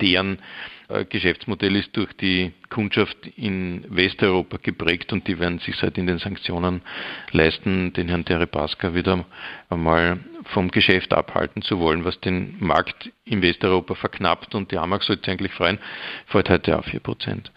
deren 0.00 0.38
äh, 0.88 1.04
Geschäftsmodell 1.04 1.76
ist 1.76 1.96
durch 1.96 2.12
die 2.14 2.52
Kundschaft 2.70 3.16
in 3.36 3.84
Westeuropa 3.88 4.58
geprägt 4.62 5.12
und 5.12 5.26
die 5.28 5.38
werden 5.38 5.58
sich 5.58 5.76
seit 5.76 5.98
in 5.98 6.06
den 6.06 6.18
Sanktionen 6.18 6.82
leisten, 7.30 7.92
den 7.92 8.08
Herrn 8.08 8.24
Deripaska 8.24 8.94
wieder 8.94 9.24
einmal 9.68 10.20
vom 10.44 10.70
Geschäft 10.70 11.12
abhalten 11.12 11.62
zu 11.62 11.78
wollen, 11.78 12.04
was 12.04 12.20
den 12.20 12.56
Markt 12.60 13.10
in 13.24 13.42
Westeuropa 13.42 13.94
verknappt 13.94 14.54
und 14.54 14.70
die 14.72 14.78
AMAG 14.78 15.02
sollte 15.02 15.30
eigentlich 15.30 15.52
freuen, 15.52 15.78
fällt 16.26 16.48
heute 16.48 16.78
auf 16.78 16.86
4%. 16.86 17.50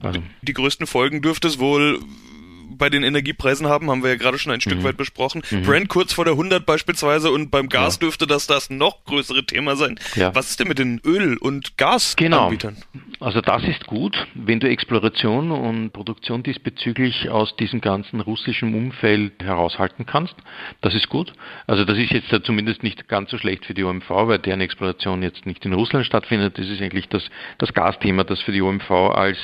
Also. 0.00 0.22
Die 0.42 0.52
größten 0.52 0.86
Folgen 0.86 1.22
dürfte 1.22 1.46
es 1.46 1.58
wohl 1.58 2.00
bei 2.76 2.90
den 2.90 3.02
Energiepreisen 3.02 3.66
haben, 3.66 3.90
haben 3.90 4.02
wir 4.02 4.10
ja 4.10 4.16
gerade 4.16 4.38
schon 4.38 4.52
ein 4.52 4.60
Stück 4.60 4.78
mhm. 4.78 4.84
weit 4.84 4.96
besprochen. 4.96 5.42
Mhm. 5.50 5.62
Brand 5.62 5.88
kurz 5.88 6.12
vor 6.12 6.24
der 6.24 6.34
100 6.34 6.64
beispielsweise 6.64 7.30
und 7.30 7.50
beim 7.50 7.68
Gas 7.68 7.96
ja. 7.96 8.00
dürfte 8.00 8.26
das 8.26 8.46
das 8.46 8.70
noch 8.70 9.04
größere 9.04 9.44
Thema 9.44 9.76
sein. 9.76 9.98
Ja. 10.14 10.34
Was 10.34 10.50
ist 10.50 10.60
denn 10.60 10.68
mit 10.68 10.78
den 10.78 11.00
Öl- 11.04 11.38
und 11.38 11.76
Gasanbietern? 11.76 12.76
Genau. 12.92 13.04
Also 13.20 13.40
das 13.40 13.62
ist 13.62 13.86
gut, 13.86 14.26
wenn 14.34 14.58
du 14.58 14.68
Exploration 14.68 15.52
und 15.52 15.92
Produktion 15.92 16.42
diesbezüglich 16.42 17.30
aus 17.30 17.54
diesem 17.56 17.80
ganzen 17.80 18.20
russischen 18.20 18.74
Umfeld 18.74 19.42
heraushalten 19.42 20.06
kannst. 20.06 20.34
Das 20.80 20.94
ist 20.94 21.08
gut. 21.08 21.32
Also 21.66 21.84
das 21.84 21.98
ist 21.98 22.10
jetzt 22.10 22.32
zumindest 22.44 22.82
nicht 22.82 23.08
ganz 23.08 23.30
so 23.30 23.38
schlecht 23.38 23.64
für 23.64 23.74
die 23.74 23.84
OMV, 23.84 24.10
weil 24.10 24.38
deren 24.38 24.60
Exploration 24.60 25.22
jetzt 25.22 25.46
nicht 25.46 25.64
in 25.64 25.72
Russland 25.72 26.04
stattfindet. 26.04 26.58
Das 26.58 26.66
ist 26.66 26.82
eigentlich 26.82 27.08
das, 27.08 27.22
das 27.58 27.72
Gasthema, 27.72 28.24
das 28.24 28.40
für 28.40 28.52
die 28.52 28.62
OMV 28.62 28.90
als 28.90 29.38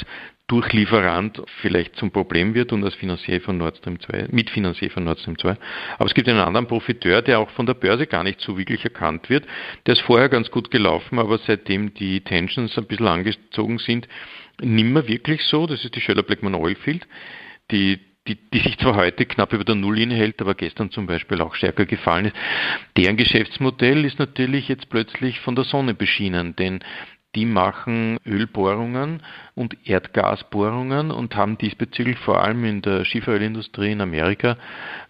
Durchlieferant 0.48 1.42
vielleicht 1.60 1.96
zum 1.96 2.10
Problem 2.10 2.54
wird 2.54 2.72
und 2.72 2.82
als 2.82 2.94
Finanzier 2.94 3.40
von 3.42 3.58
Nord 3.58 3.76
Stream 3.76 4.00
2, 4.00 4.28
Mitfinanzier 4.30 4.90
von 4.90 5.04
Nord 5.04 5.20
Stream 5.20 5.38
2. 5.38 5.56
Aber 5.98 6.06
es 6.06 6.14
gibt 6.14 6.26
einen 6.26 6.40
anderen 6.40 6.66
Profiteur, 6.66 7.20
der 7.20 7.38
auch 7.38 7.50
von 7.50 7.66
der 7.66 7.74
Börse 7.74 8.06
gar 8.06 8.24
nicht 8.24 8.40
so 8.40 8.56
wirklich 8.56 8.82
erkannt 8.82 9.28
wird. 9.28 9.46
Der 9.84 9.92
ist 9.92 10.00
vorher 10.00 10.30
ganz 10.30 10.50
gut 10.50 10.70
gelaufen, 10.70 11.18
aber 11.18 11.36
seitdem 11.38 11.92
die 11.92 12.22
Tensions 12.22 12.78
ein 12.78 12.86
bisschen 12.86 13.08
angezogen 13.08 13.78
sind, 13.78 14.08
nimmer 14.58 15.06
wirklich 15.06 15.44
so. 15.44 15.66
Das 15.66 15.84
ist 15.84 15.94
die 15.94 16.00
Schöller 16.00 16.22
Blackman 16.22 16.54
Oilfield, 16.54 17.06
die 17.70 18.00
die, 18.28 18.36
die 18.50 18.58
sich 18.58 18.78
zwar 18.78 18.96
heute 18.96 19.24
knapp 19.26 19.52
über 19.52 19.64
der 19.64 19.74
Nulllinie 19.74 20.16
hält, 20.16 20.40
aber 20.40 20.54
gestern 20.54 20.90
zum 20.90 21.06
Beispiel 21.06 21.40
auch 21.40 21.54
stärker 21.54 21.86
gefallen 21.86 22.26
ist. 22.26 22.36
Deren 22.96 23.16
Geschäftsmodell 23.16 24.04
ist 24.04 24.18
natürlich 24.18 24.68
jetzt 24.68 24.90
plötzlich 24.90 25.40
von 25.40 25.54
der 25.54 25.64
Sonne 25.64 25.94
beschienen, 25.94 26.54
denn 26.54 26.80
die 27.34 27.44
machen 27.44 28.18
Ölbohrungen 28.26 29.22
und 29.54 29.76
Erdgasbohrungen 29.86 31.10
und 31.10 31.36
haben 31.36 31.58
diesbezüglich 31.58 32.18
vor 32.18 32.42
allem 32.42 32.64
in 32.64 32.82
der 32.82 33.04
Schieferölindustrie 33.04 33.92
in 33.92 34.00
Amerika 34.00 34.56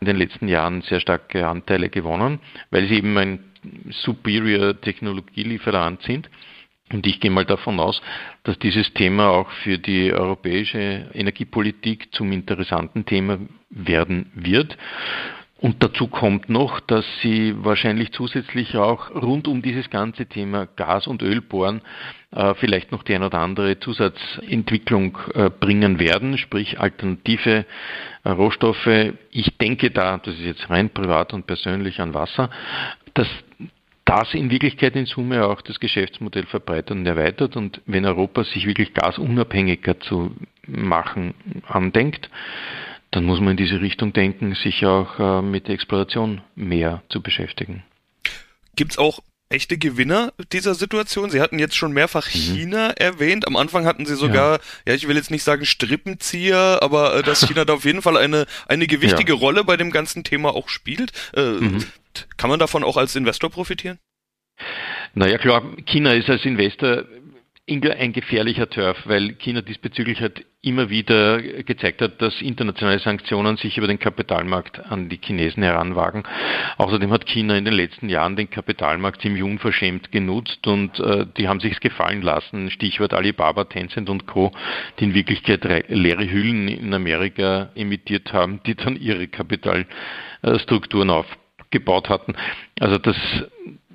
in 0.01 0.07
den 0.07 0.17
letzten 0.17 0.49
Jahren 0.49 0.83
sehr 0.83 1.01
starke 1.01 1.47
Anteile 1.47 1.89
gewonnen, 1.89 2.41
weil 2.71 2.89
sie 2.89 2.97
eben 2.97 3.17
ein 3.17 3.45
superior 3.91 4.81
Technologielieferant 4.81 6.03
sind. 6.03 6.29
Und 6.91 7.07
ich 7.07 7.21
gehe 7.21 7.31
mal 7.31 7.45
davon 7.45 7.81
aus, 7.81 8.01
dass 8.45 8.59
dieses 8.59 8.93
Thema 8.95 9.29
auch 9.29 9.51
für 9.63 9.79
die 9.79 10.13
europäische 10.13 11.11
Energiepolitik 11.13 12.15
zum 12.15 12.33
interessanten 12.33 13.05
Thema 13.05 13.39
werden 13.69 14.33
wird. 14.35 14.77
Und 15.61 15.83
dazu 15.83 16.07
kommt 16.07 16.49
noch, 16.49 16.79
dass 16.79 17.05
sie 17.21 17.53
wahrscheinlich 17.65 18.13
zusätzlich 18.13 18.77
auch 18.77 19.11
rund 19.11 19.49
um 19.49 19.61
dieses 19.61 19.91
ganze 19.91 20.27
Thema 20.27 20.67
Gas- 20.67 21.09
und 21.09 21.21
Ölbohren 21.21 21.83
äh, 22.31 22.55
vielleicht 22.55 22.93
noch 22.93 23.03
die 23.03 23.15
ein 23.15 23.25
oder 23.25 23.41
andere 23.41 23.81
Zusatzentwicklung 23.81 25.19
äh, 25.35 25.51
bringen 25.51 25.99
werden, 25.99 26.39
sprich 26.39 26.79
alternative 26.79 27.67
äh, 28.23 28.29
Rohstoffe. 28.29 29.15
Ich 29.33 29.59
denke 29.59 29.91
da, 29.91 30.19
das 30.19 30.35
ist 30.35 30.45
jetzt 30.45 30.71
rein 30.71 30.91
privat 30.91 31.35
und 31.35 31.49
persönlich 31.49 32.01
an 32.01 32.15
Wasser, 32.15 32.51
dass 33.15 33.29
das 34.05 34.33
in 34.35 34.51
Wirklichkeit 34.51 34.95
in 34.95 35.07
Summe 35.07 35.45
auch 35.45 35.61
das 35.61 35.81
Geschäftsmodell 35.81 36.47
verbreitert 36.47 36.97
und 36.97 37.05
erweitert. 37.05 37.57
Und 37.57 37.83
wenn 37.85 38.07
Europa 38.07 38.45
sich 38.45 38.65
wirklich 38.65 38.95
gasunabhängiger 38.95 39.99
zu 39.99 40.37
machen 40.67 41.35
andenkt, 41.67 42.31
dann 43.11 43.25
muss 43.25 43.41
man 43.41 43.53
in 43.53 43.57
diese 43.57 43.81
Richtung 43.81 44.13
denken, 44.13 44.55
sich 44.55 44.85
auch 44.85 45.19
äh, 45.19 45.43
mit 45.43 45.67
der 45.67 45.75
Exploration 45.75 46.43
mehr 46.55 47.03
zu 47.09 47.23
beschäftigen. 47.23 47.83
Gibt 48.77 48.93
es 48.93 48.99
auch 48.99 49.21
echte 49.49 49.79
Gewinner 49.79 50.33
dieser 50.53 50.75
Situation? 50.75 51.31
Sie 51.31 51.41
hatten 51.41 51.59
jetzt 51.59 51.77
schon 51.77 51.93
mehrfach 51.93 52.27
mhm. 52.27 52.39
China 52.39 52.91
erwähnt. 52.91 53.47
Am 53.47 53.57
Anfang 53.57 53.87
hatten 53.87 54.05
Sie 54.05 54.15
sogar, 54.15 54.59
ja. 54.59 54.63
ja, 54.89 54.95
ich 54.95 55.09
will 55.09 55.17
jetzt 55.17 55.31
nicht 55.31 55.43
sagen 55.43 55.65
Strippenzieher, 55.65 56.79
aber 56.83 57.17
äh, 57.17 57.23
dass 57.23 57.47
China 57.47 57.65
da 57.65 57.75
auf 57.75 57.85
jeden 57.85 58.03
Fall 58.03 58.17
eine, 58.17 58.47
eine 58.67 58.87
gewichtige 58.87 59.33
ja. 59.33 59.39
Rolle 59.39 59.65
bei 59.65 59.77
dem 59.77 59.91
ganzen 59.91 60.23
Thema 60.23 60.55
auch 60.55 60.69
spielt. 60.69 61.13
Äh, 61.35 61.43
mhm. 61.43 61.85
Kann 62.37 62.51
man 62.51 62.59
davon 62.59 62.85
auch 62.85 62.97
als 62.97 63.17
Investor 63.17 63.51
profitieren? 63.51 63.99
Naja, 65.15 65.39
klar, 65.39 65.63
China 65.87 66.13
ist 66.13 66.29
als 66.29 66.45
Investor 66.45 67.05
ein 67.69 68.13
gefährlicher 68.13 68.69
Turf, 68.71 68.97
weil 69.05 69.35
China 69.35 69.61
diesbezüglich 69.61 70.21
halt 70.21 70.45
immer 70.63 70.91
wieder 70.91 71.41
gezeigt 71.63 72.03
hat, 72.03 72.21
dass 72.21 72.41
internationale 72.41 72.99
Sanktionen 72.99 73.57
sich 73.57 73.79
über 73.79 73.87
den 73.87 73.99
Kapitalmarkt 73.99 74.81
an 74.91 75.09
die 75.09 75.21
Chinesen 75.23 75.63
heranwagen. 75.63 76.25
Außerdem 76.79 77.11
hat 77.13 77.27
China 77.27 77.57
in 77.57 77.65
den 77.65 77.75
letzten 77.75 78.09
Jahren 78.09 78.37
den 78.37 78.51
Kapitalmarkt 78.51 79.21
ziemlich 79.21 79.43
unverschämt 79.43 80.11
genutzt 80.11 80.67
und 80.67 80.99
äh, 80.99 81.27
die 81.37 81.47
haben 81.47 81.61
sich 81.61 81.79
gefallen 81.81 82.23
lassen. 82.23 82.71
Stichwort 82.71 83.15
Alibaba, 83.15 83.65
Tencent 83.65 84.11
und 84.11 84.27
Co., 84.27 84.51
die 84.99 85.05
in 85.05 85.15
Wirklichkeit 85.15 85.65
leere 85.89 86.29
Hüllen 86.29 86.69
in 86.69 86.93
Amerika 86.93 87.71
emittiert 87.75 88.33
haben, 88.33 88.61
die 88.67 88.75
dann 88.75 88.97
ihre 88.97 89.29
Kapitalstrukturen 89.29 91.11
aufgebaut 91.11 92.09
hatten. 92.09 92.35
Also 92.81 92.99
das 92.99 93.17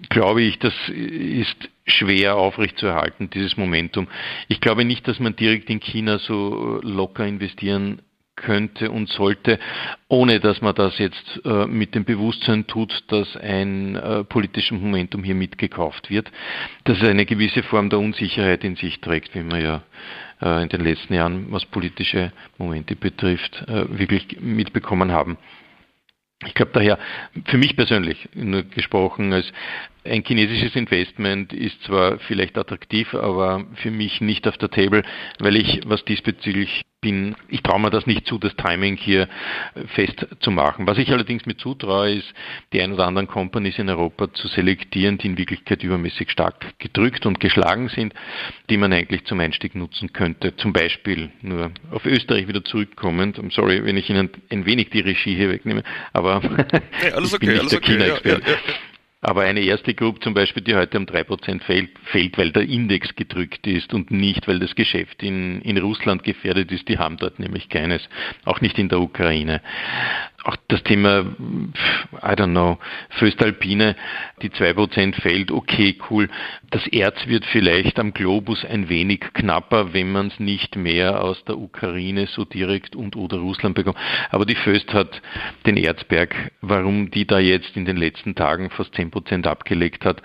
glaube 0.10 0.42
ich, 0.42 0.60
das 0.60 0.74
ist 0.89 1.70
schwer 1.86 2.36
aufrechtzuerhalten, 2.36 3.30
dieses 3.30 3.58
Momentum. 3.58 4.08
Ich 4.48 4.62
glaube 4.62 4.86
nicht, 4.86 5.08
dass 5.08 5.20
man 5.20 5.36
direkt 5.36 5.70
in 5.70 5.80
China 5.80 6.20
so 6.20 6.80
locker 6.82 7.26
investieren 7.26 8.02
könnte 8.36 8.89
und 8.89 9.10
sollte, 9.10 9.60
ohne 10.08 10.39
dass 10.39 10.62
man 10.62 10.74
das 10.74 10.98
jetzt 10.98 11.42
äh, 11.46 11.68
mit 11.68 11.94
dem 11.94 12.04
Bewusstsein 12.04 12.66
tut, 12.66 13.04
dass 13.10 13.38
ein 13.38 13.96
äh, 13.96 14.24
politisches 14.24 14.72
Momentum 14.72 15.24
hier 15.24 15.36
mitgekauft 15.36 16.10
wird, 16.10 16.32
dass 16.86 16.98
es 16.98 17.08
eine 17.08 17.26
gewisse 17.26 17.63
Form 17.63 17.89
der 17.89 18.00
Unsicherheit 18.00 18.63
in 18.63 18.76
sich 18.76 19.00
trägt, 19.02 19.36
wie 19.36 19.44
wir 19.44 19.60
ja 19.62 19.84
äh, 20.42 20.63
in 20.63 20.70
den 20.70 20.82
letzten 20.82 21.13
Jahren, 21.13 21.52
was 21.52 21.66
politische 21.66 22.32
Momente 22.58 22.96
betrifft, 22.96 23.63
äh, 23.68 23.98
wirklich 23.98 24.39
mitbekommen 24.42 25.12
haben. 25.12 25.38
Ich 26.46 26.56
glaube 26.56 26.72
daher, 26.74 27.00
für 27.46 27.58
mich 27.58 27.76
persönlich 27.76 28.30
nur 28.34 28.63
gesprochen, 28.63 29.32
als 29.32 29.52
ein 30.06 30.24
chinesisches 30.26 30.76
Investment 30.76 31.54
ist 31.54 31.82
zwar 31.84 32.20
vielleicht 32.20 32.58
attraktiv, 32.58 33.13
aber 33.13 33.66
für 33.76 33.92
mich 33.92 34.22
nicht 34.22 34.48
auf 34.48 34.58
der 34.58 34.70
Table, 34.70 35.04
weil 35.39 35.56
ich, 35.56 35.82
was 35.86 36.04
diesbezüglich 36.06 36.84
bin, 37.04 37.36
ich 37.50 37.62
traue 37.62 37.82
mir 37.82 37.89
das 37.89 38.08
nicht 38.08 38.26
zu, 38.26 38.39
das 38.39 38.56
Timing 38.56 38.96
hier 38.98 39.28
festzumachen. 39.94 40.88
Was 40.88 40.98
ich 40.98 41.12
allerdings 41.12 41.46
mir 41.46 41.58
zutraue, 41.58 42.13
ist, 42.13 42.34
die 42.72 42.82
ein 42.82 42.94
oder 42.94 43.06
anderen 43.06 43.28
Companies 43.28 43.78
in 43.78 43.89
Europa 43.89 44.34
zu 44.34 44.48
selektieren, 44.48 45.18
die 45.18 45.28
in 45.28 45.38
Wirklichkeit 45.38 45.84
übermäßig 45.84 46.32
stark 46.32 46.80
gedrückt 46.80 47.26
und 47.26 47.39
geschlagen 47.39 47.89
sind, 47.89 48.13
die 48.70 48.78
man 48.78 48.94
eigentlich 48.94 49.26
zum 49.26 49.39
Einstieg 49.42 49.76
nutzen 49.76 50.13
könnte. 50.13 50.56
Zum 50.56 50.74
Beispiel 50.74 51.30
nur 51.42 51.72
auf 51.92 52.06
Österreich 52.06 52.48
wieder 52.48 52.63
zurückkommend. 52.63 53.38
I'm 53.38 53.54
sorry, 53.54 53.84
wenn 53.84 53.98
ich 53.98 54.10
Ihnen 54.10 54.30
ein 54.50 54.66
wenig 54.66 54.89
die 54.89 55.02
Regie 55.02 55.36
hier 55.36 55.50
wegnehme, 55.50 55.84
aber 56.13 56.42
hey, 56.92 57.12
alles 57.12 57.34
okay, 57.34 57.58
alles 57.60 57.74
okay. 57.76 58.00
Ja, 58.00 58.18
ja, 58.24 58.39
ja. 58.39 58.58
Aber 59.25 59.43
eine 59.43 59.62
erste 59.62 59.93
Gruppe 59.93 60.19
zum 60.19 60.33
Beispiel, 60.33 60.62
die 60.62 60.75
heute 60.75 60.97
um 60.97 61.05
drei 61.05 61.23
Prozent 61.23 61.63
fällt, 61.63 61.97
fällt, 62.12 62.38
weil 62.38 62.51
der 62.51 62.63
Index 62.63 63.15
gedrückt 63.15 63.65
ist 63.65 63.93
und 63.93 64.12
nicht, 64.12 64.49
weil 64.49 64.59
das 64.59 64.75
Geschäft 64.75 65.23
in, 65.23 65.62
in 65.62 65.77
Russland 65.77 66.23
gefährdet 66.23 66.73
ist. 66.73 66.89
Die 66.89 66.97
haben 66.97 67.15
dort 67.15 67.39
nämlich 67.39 67.69
keines, 67.69 68.01
auch 68.43 68.59
nicht 68.59 68.77
in 68.77 68.89
der 68.89 68.99
Ukraine 68.99 69.62
auch 70.43 70.58
das 70.67 70.84
Thema, 70.84 71.21
I 71.21 72.34
don't 72.36 72.51
know, 72.51 72.77
Föstalpine, 73.12 73.95
die 74.41 74.49
2% 74.49 75.21
fällt, 75.21 75.51
okay, 75.51 75.97
cool. 76.10 76.29
Das 76.69 76.86
Erz 76.88 77.27
wird 77.27 77.45
vielleicht 77.45 77.97
am 77.97 78.13
Globus 78.13 78.65
ein 78.65 78.89
wenig 78.89 79.21
knapper, 79.34 79.93
wenn 79.93 80.12
man 80.12 80.27
es 80.27 80.39
nicht 80.39 80.75
mehr 80.75 81.23
aus 81.23 81.43
der 81.45 81.58
Ukraine 81.58 82.27
so 82.27 82.43
direkt 82.43 82.95
und 82.95 83.15
oder 83.15 83.38
Russland 83.38 83.75
bekommt. 83.75 83.97
Aber 84.32 84.45
die 84.45 84.56
Föst 84.56 84.93
hat 84.93 85.21
den 85.65 85.77
Erzberg, 85.77 86.51
warum 86.62 87.10
die 87.10 87.25
da 87.25 87.39
jetzt 87.39 87.77
in 87.77 87.86
den 87.86 87.97
letzten 87.97 88.36
Tagen 88.36 88.69
fast 88.69 88.93
10% 88.95 89.47
abgelegt 89.47 90.03
hat, 90.03 90.21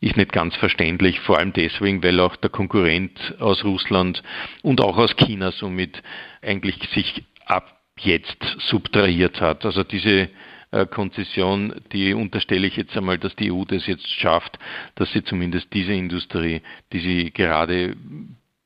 ist 0.00 0.16
nicht 0.16 0.32
ganz 0.32 0.54
verständlich, 0.56 1.20
vor 1.20 1.38
allem 1.38 1.52
deswegen, 1.52 2.02
weil 2.04 2.20
auch 2.20 2.36
der 2.36 2.50
Konkurrent 2.50 3.34
aus 3.40 3.64
Russland 3.64 4.22
und 4.62 4.80
auch 4.80 4.96
aus 4.96 5.16
China 5.16 5.50
somit 5.50 6.02
eigentlich 6.42 6.78
sich 6.92 7.24
ab 7.46 7.75
jetzt 8.00 8.42
subtrahiert 8.58 9.40
hat. 9.40 9.64
Also 9.64 9.82
diese 9.84 10.28
äh, 10.70 10.86
Konzession, 10.86 11.74
die 11.92 12.14
unterstelle 12.14 12.66
ich 12.66 12.76
jetzt 12.76 12.96
einmal, 12.96 13.18
dass 13.18 13.34
die 13.36 13.50
EU 13.52 13.64
das 13.64 13.86
jetzt 13.86 14.08
schafft, 14.08 14.58
dass 14.96 15.10
sie 15.12 15.24
zumindest 15.24 15.72
diese 15.72 15.92
Industrie, 15.92 16.62
die 16.92 17.00
sie 17.00 17.30
gerade 17.30 17.96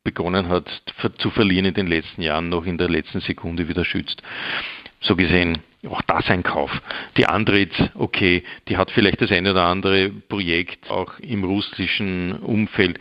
begonnen 0.03 0.49
hat 0.49 0.67
zu 1.19 1.31
verlieren 1.31 1.67
in 1.67 1.75
den 1.75 1.87
letzten 1.87 2.23
Jahren, 2.23 2.49
noch 2.49 2.65
in 2.65 2.79
der 2.79 2.89
letzten 2.89 3.21
Sekunde 3.21 3.69
wieder 3.69 3.85
schützt. 3.85 4.23
So 5.01 5.15
gesehen, 5.15 5.59
auch 5.89 6.03
das 6.03 6.29
ein 6.31 6.43
Kauf. 6.43 6.71
Die 7.17 7.27
Andritz, 7.27 7.75
okay, 7.95 8.43
die 8.69 8.77
hat 8.77 8.91
vielleicht 8.91 9.21
das 9.21 9.31
eine 9.31 9.53
oder 9.53 9.65
andere 9.65 10.11
Projekt 10.11 10.91
auch 10.91 11.19
im 11.19 11.45
russischen 11.45 12.33
Umfeld, 12.41 12.99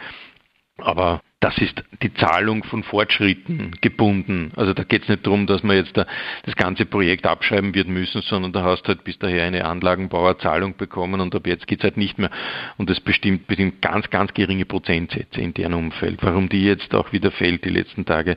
aber 0.78 1.22
das 1.40 1.58
ist 1.58 1.82
die 2.04 2.14
Zahlung 2.16 2.66
von 2.66 2.84
Fortschritten 2.84 3.72
gebunden. 3.80 4.52
Also 4.58 4.74
da 4.74 4.84
geht 4.84 5.04
es 5.04 5.10
nicht 5.10 5.26
darum, 5.26 5.48
dass 5.48 5.64
man 5.64 5.78
jetzt 5.78 5.96
da 5.96 6.06
das 6.44 6.56
ganze 6.56 6.86
Projekt 6.86 7.26
abschreiben 7.26 7.74
wird 7.74 7.88
müssen, 7.88 8.22
sondern 8.22 8.52
da 8.52 8.64
hast 8.64 8.84
du 8.84 8.90
halt 8.90 9.06
bis 9.06 9.18
daher 9.20 9.46
eine 9.46 9.64
Anlagenbauerzahlung 9.64 10.76
bekommen 10.76 11.22
und 11.22 11.34
ab 11.34 11.48
jetzt 11.48 11.66
geht 11.66 11.80
es 11.80 11.84
halt 11.86 11.96
nicht 11.96 12.18
mehr. 12.18 12.30
Und 12.78 12.90
das 12.90 13.00
bestimmt, 13.00 13.48
bestimmt 13.48 13.82
ganz, 13.82 14.10
ganz 14.10 14.34
geringe 14.34 14.66
Prozentsätze 14.66 15.40
in 15.40 15.54
deren 15.54 15.76
Umfeld. 15.76 16.22
Warum 16.22 16.50
die 16.50 16.66
jetzt 16.66 16.94
auch 16.94 17.14
wieder 17.14 17.32
fällt 17.32 17.64
die 17.64 17.70
letzten 17.70 18.04
Tage, 18.04 18.36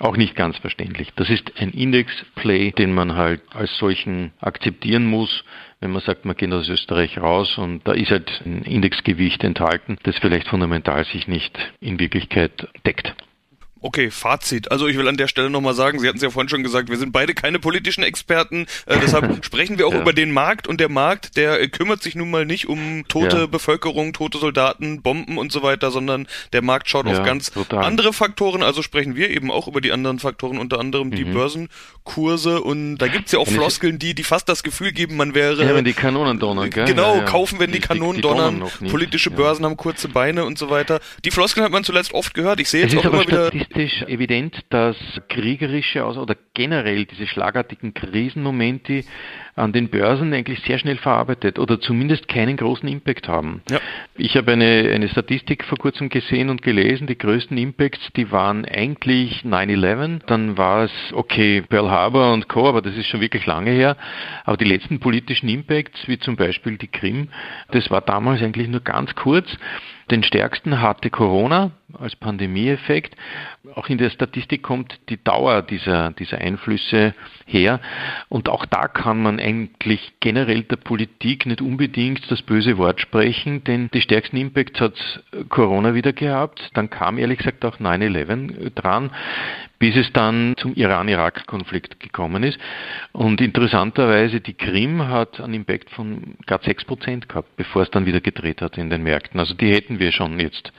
auch 0.00 0.16
nicht 0.16 0.34
ganz 0.34 0.56
verständlich. 0.56 1.12
Das 1.16 1.28
ist 1.28 1.52
ein 1.60 1.70
Index-Play, 1.70 2.70
den 2.70 2.94
man 2.94 3.14
halt 3.14 3.42
als 3.52 3.76
solchen 3.76 4.32
akzeptieren 4.40 5.06
muss 5.06 5.44
wenn 5.80 5.92
man 5.92 6.02
sagt, 6.02 6.24
man 6.24 6.36
geht 6.36 6.52
aus 6.52 6.68
Österreich 6.68 7.18
raus 7.18 7.56
und 7.58 7.86
da 7.86 7.92
ist 7.92 8.10
halt 8.10 8.42
ein 8.44 8.62
Indexgewicht 8.62 9.44
enthalten, 9.44 9.96
das 10.02 10.18
vielleicht 10.18 10.48
fundamental 10.48 11.04
sich 11.04 11.28
nicht 11.28 11.56
in 11.80 12.00
Wirklichkeit 12.00 12.68
deckt. 12.84 13.14
Okay, 13.80 14.10
Fazit. 14.10 14.72
Also 14.72 14.88
ich 14.88 14.96
will 14.96 15.06
an 15.06 15.16
der 15.16 15.28
Stelle 15.28 15.50
nochmal 15.50 15.74
sagen, 15.74 16.00
Sie 16.00 16.08
hatten 16.08 16.16
es 16.16 16.22
ja 16.22 16.30
vorhin 16.30 16.48
schon 16.48 16.62
gesagt, 16.64 16.88
wir 16.88 16.96
sind 16.96 17.12
beide 17.12 17.34
keine 17.34 17.60
politischen 17.60 18.02
Experten, 18.02 18.66
äh, 18.86 18.98
deshalb 19.00 19.44
sprechen 19.44 19.78
wir 19.78 19.86
auch 19.86 19.94
ja. 19.94 20.00
über 20.00 20.12
den 20.12 20.32
Markt 20.32 20.66
und 20.66 20.80
der 20.80 20.88
Markt, 20.88 21.36
der 21.36 21.60
äh, 21.60 21.68
kümmert 21.68 22.02
sich 22.02 22.16
nun 22.16 22.30
mal 22.30 22.44
nicht 22.44 22.68
um 22.68 23.04
tote 23.06 23.36
ja. 23.36 23.46
Bevölkerung, 23.46 24.12
tote 24.12 24.38
Soldaten, 24.38 25.02
Bomben 25.02 25.38
und 25.38 25.52
so 25.52 25.62
weiter, 25.62 25.90
sondern 25.90 26.26
der 26.52 26.62
Markt 26.62 26.88
schaut 26.88 27.06
ja, 27.06 27.12
auf 27.12 27.24
ganz 27.24 27.52
total. 27.52 27.84
andere 27.84 28.12
Faktoren, 28.12 28.62
also 28.62 28.82
sprechen 28.82 29.14
wir 29.14 29.30
eben 29.30 29.50
auch 29.50 29.68
über 29.68 29.80
die 29.80 29.92
anderen 29.92 30.18
Faktoren, 30.18 30.58
unter 30.58 30.80
anderem 30.80 31.08
mhm. 31.08 31.14
die 31.14 31.24
Börsenkurse 31.24 32.60
und 32.60 32.98
da 32.98 33.06
gibt's 33.06 33.32
ja 33.32 33.38
auch 33.38 33.48
Floskeln, 33.48 33.98
die, 33.98 34.14
die 34.14 34.24
fast 34.24 34.48
das 34.48 34.62
Gefühl 34.64 34.92
geben, 34.92 35.16
man 35.16 35.34
wäre... 35.34 35.64
Ja, 35.64 35.74
wenn 35.74 35.84
die 35.84 35.92
Kanonen 35.92 36.40
donnern, 36.40 36.70
gell? 36.70 36.86
Genau, 36.86 37.20
kaufen, 37.24 37.60
wenn 37.60 37.70
die, 37.70 37.78
die 37.78 37.86
Kanonen 37.86 38.16
die, 38.16 38.22
donnern, 38.22 38.64
politische 38.90 39.30
Börsen 39.30 39.64
haben 39.64 39.76
kurze 39.76 40.08
Beine 40.08 40.44
und 40.44 40.58
so 40.58 40.68
weiter. 40.70 41.00
Die 41.24 41.30
Floskeln 41.30 41.64
hat 41.64 41.72
man 41.72 41.84
zuletzt 41.84 42.12
oft 42.12 42.34
gehört, 42.34 42.58
ich 42.58 42.68
sehe 42.68 42.82
jetzt 42.82 42.96
auch 42.96 43.04
immer 43.04 43.26
wieder 43.26 43.52
statistisch 43.68 44.02
evident, 44.08 44.60
dass 44.70 44.96
kriegerische 45.28 46.04
oder 46.04 46.36
generell 46.54 47.04
diese 47.04 47.26
schlagartigen 47.26 47.94
Krisenmomente 47.94 49.04
an 49.56 49.72
den 49.72 49.88
Börsen 49.88 50.32
eigentlich 50.32 50.60
sehr 50.60 50.78
schnell 50.78 50.96
verarbeitet 50.96 51.58
oder 51.58 51.80
zumindest 51.80 52.28
keinen 52.28 52.56
großen 52.56 52.88
Impact 52.88 53.28
haben. 53.28 53.62
Ja. 53.70 53.80
Ich 54.16 54.36
habe 54.36 54.52
eine, 54.52 54.90
eine 54.92 55.08
Statistik 55.08 55.64
vor 55.64 55.78
kurzem 55.78 56.08
gesehen 56.08 56.48
und 56.48 56.62
gelesen, 56.62 57.06
die 57.06 57.18
größten 57.18 57.58
Impacts, 57.58 58.10
die 58.16 58.30
waren 58.30 58.64
eigentlich 58.64 59.42
9-11, 59.44 60.20
dann 60.26 60.56
war 60.56 60.84
es, 60.84 60.92
okay, 61.12 61.62
Pearl 61.62 61.90
Harbor 61.90 62.32
und 62.32 62.48
Co., 62.48 62.68
aber 62.68 62.82
das 62.82 62.96
ist 62.96 63.06
schon 63.06 63.20
wirklich 63.20 63.46
lange 63.46 63.70
her, 63.70 63.96
aber 64.44 64.56
die 64.56 64.64
letzten 64.64 65.00
politischen 65.00 65.48
Impacts, 65.48 66.06
wie 66.06 66.18
zum 66.18 66.36
Beispiel 66.36 66.78
die 66.78 66.88
Krim, 66.88 67.28
das 67.70 67.90
war 67.90 68.00
damals 68.00 68.42
eigentlich 68.42 68.68
nur 68.68 68.80
ganz 68.80 69.14
kurz. 69.14 69.48
Den 70.10 70.22
stärksten 70.22 70.80
hatte 70.80 71.10
Corona 71.10 71.72
als 71.98 72.16
Pandemieeffekt. 72.16 73.16
Auch 73.74 73.88
in 73.88 73.98
der 73.98 74.10
Statistik 74.10 74.62
kommt 74.62 74.98
die 75.08 75.22
Dauer 75.22 75.62
dieser, 75.62 76.10
dieser 76.10 76.38
Einflüsse 76.38 77.14
her. 77.46 77.80
Und 78.28 78.48
auch 78.48 78.66
da 78.66 78.88
kann 78.88 79.22
man 79.22 79.40
eigentlich 79.40 80.12
generell 80.20 80.62
der 80.62 80.76
Politik 80.76 81.46
nicht 81.46 81.62
unbedingt 81.62 82.30
das 82.30 82.42
böse 82.42 82.76
Wort 82.78 83.00
sprechen, 83.00 83.64
denn 83.64 83.88
die 83.92 84.02
stärksten 84.02 84.36
Impacts 84.36 84.80
hat 84.80 85.24
Corona 85.48 85.94
wieder 85.94 86.12
gehabt. 86.12 86.70
Dann 86.74 86.90
kam 86.90 87.18
ehrlich 87.18 87.38
gesagt 87.38 87.64
auch 87.64 87.78
9-11 87.78 88.70
dran 88.74 89.10
bis 89.78 89.96
es 89.96 90.12
dann 90.12 90.54
zum 90.56 90.74
Iran-Irak-Konflikt 90.74 92.00
gekommen 92.00 92.42
ist. 92.42 92.58
Und 93.12 93.40
interessanterweise, 93.40 94.40
die 94.40 94.54
Krim 94.54 95.06
hat 95.06 95.40
einen 95.40 95.54
Impact 95.54 95.90
von 95.90 96.36
gar 96.46 96.60
6 96.62 96.84
Prozent 96.84 97.28
gehabt, 97.28 97.56
bevor 97.56 97.82
es 97.82 97.90
dann 97.90 98.06
wieder 98.06 98.20
gedreht 98.20 98.60
hat 98.60 98.76
in 98.76 98.90
den 98.90 99.02
Märkten. 99.02 99.38
Also 99.38 99.54
die 99.54 99.72
hätten 99.72 99.98
wir 99.98 100.12
schon 100.12 100.40
jetzt, 100.40 100.72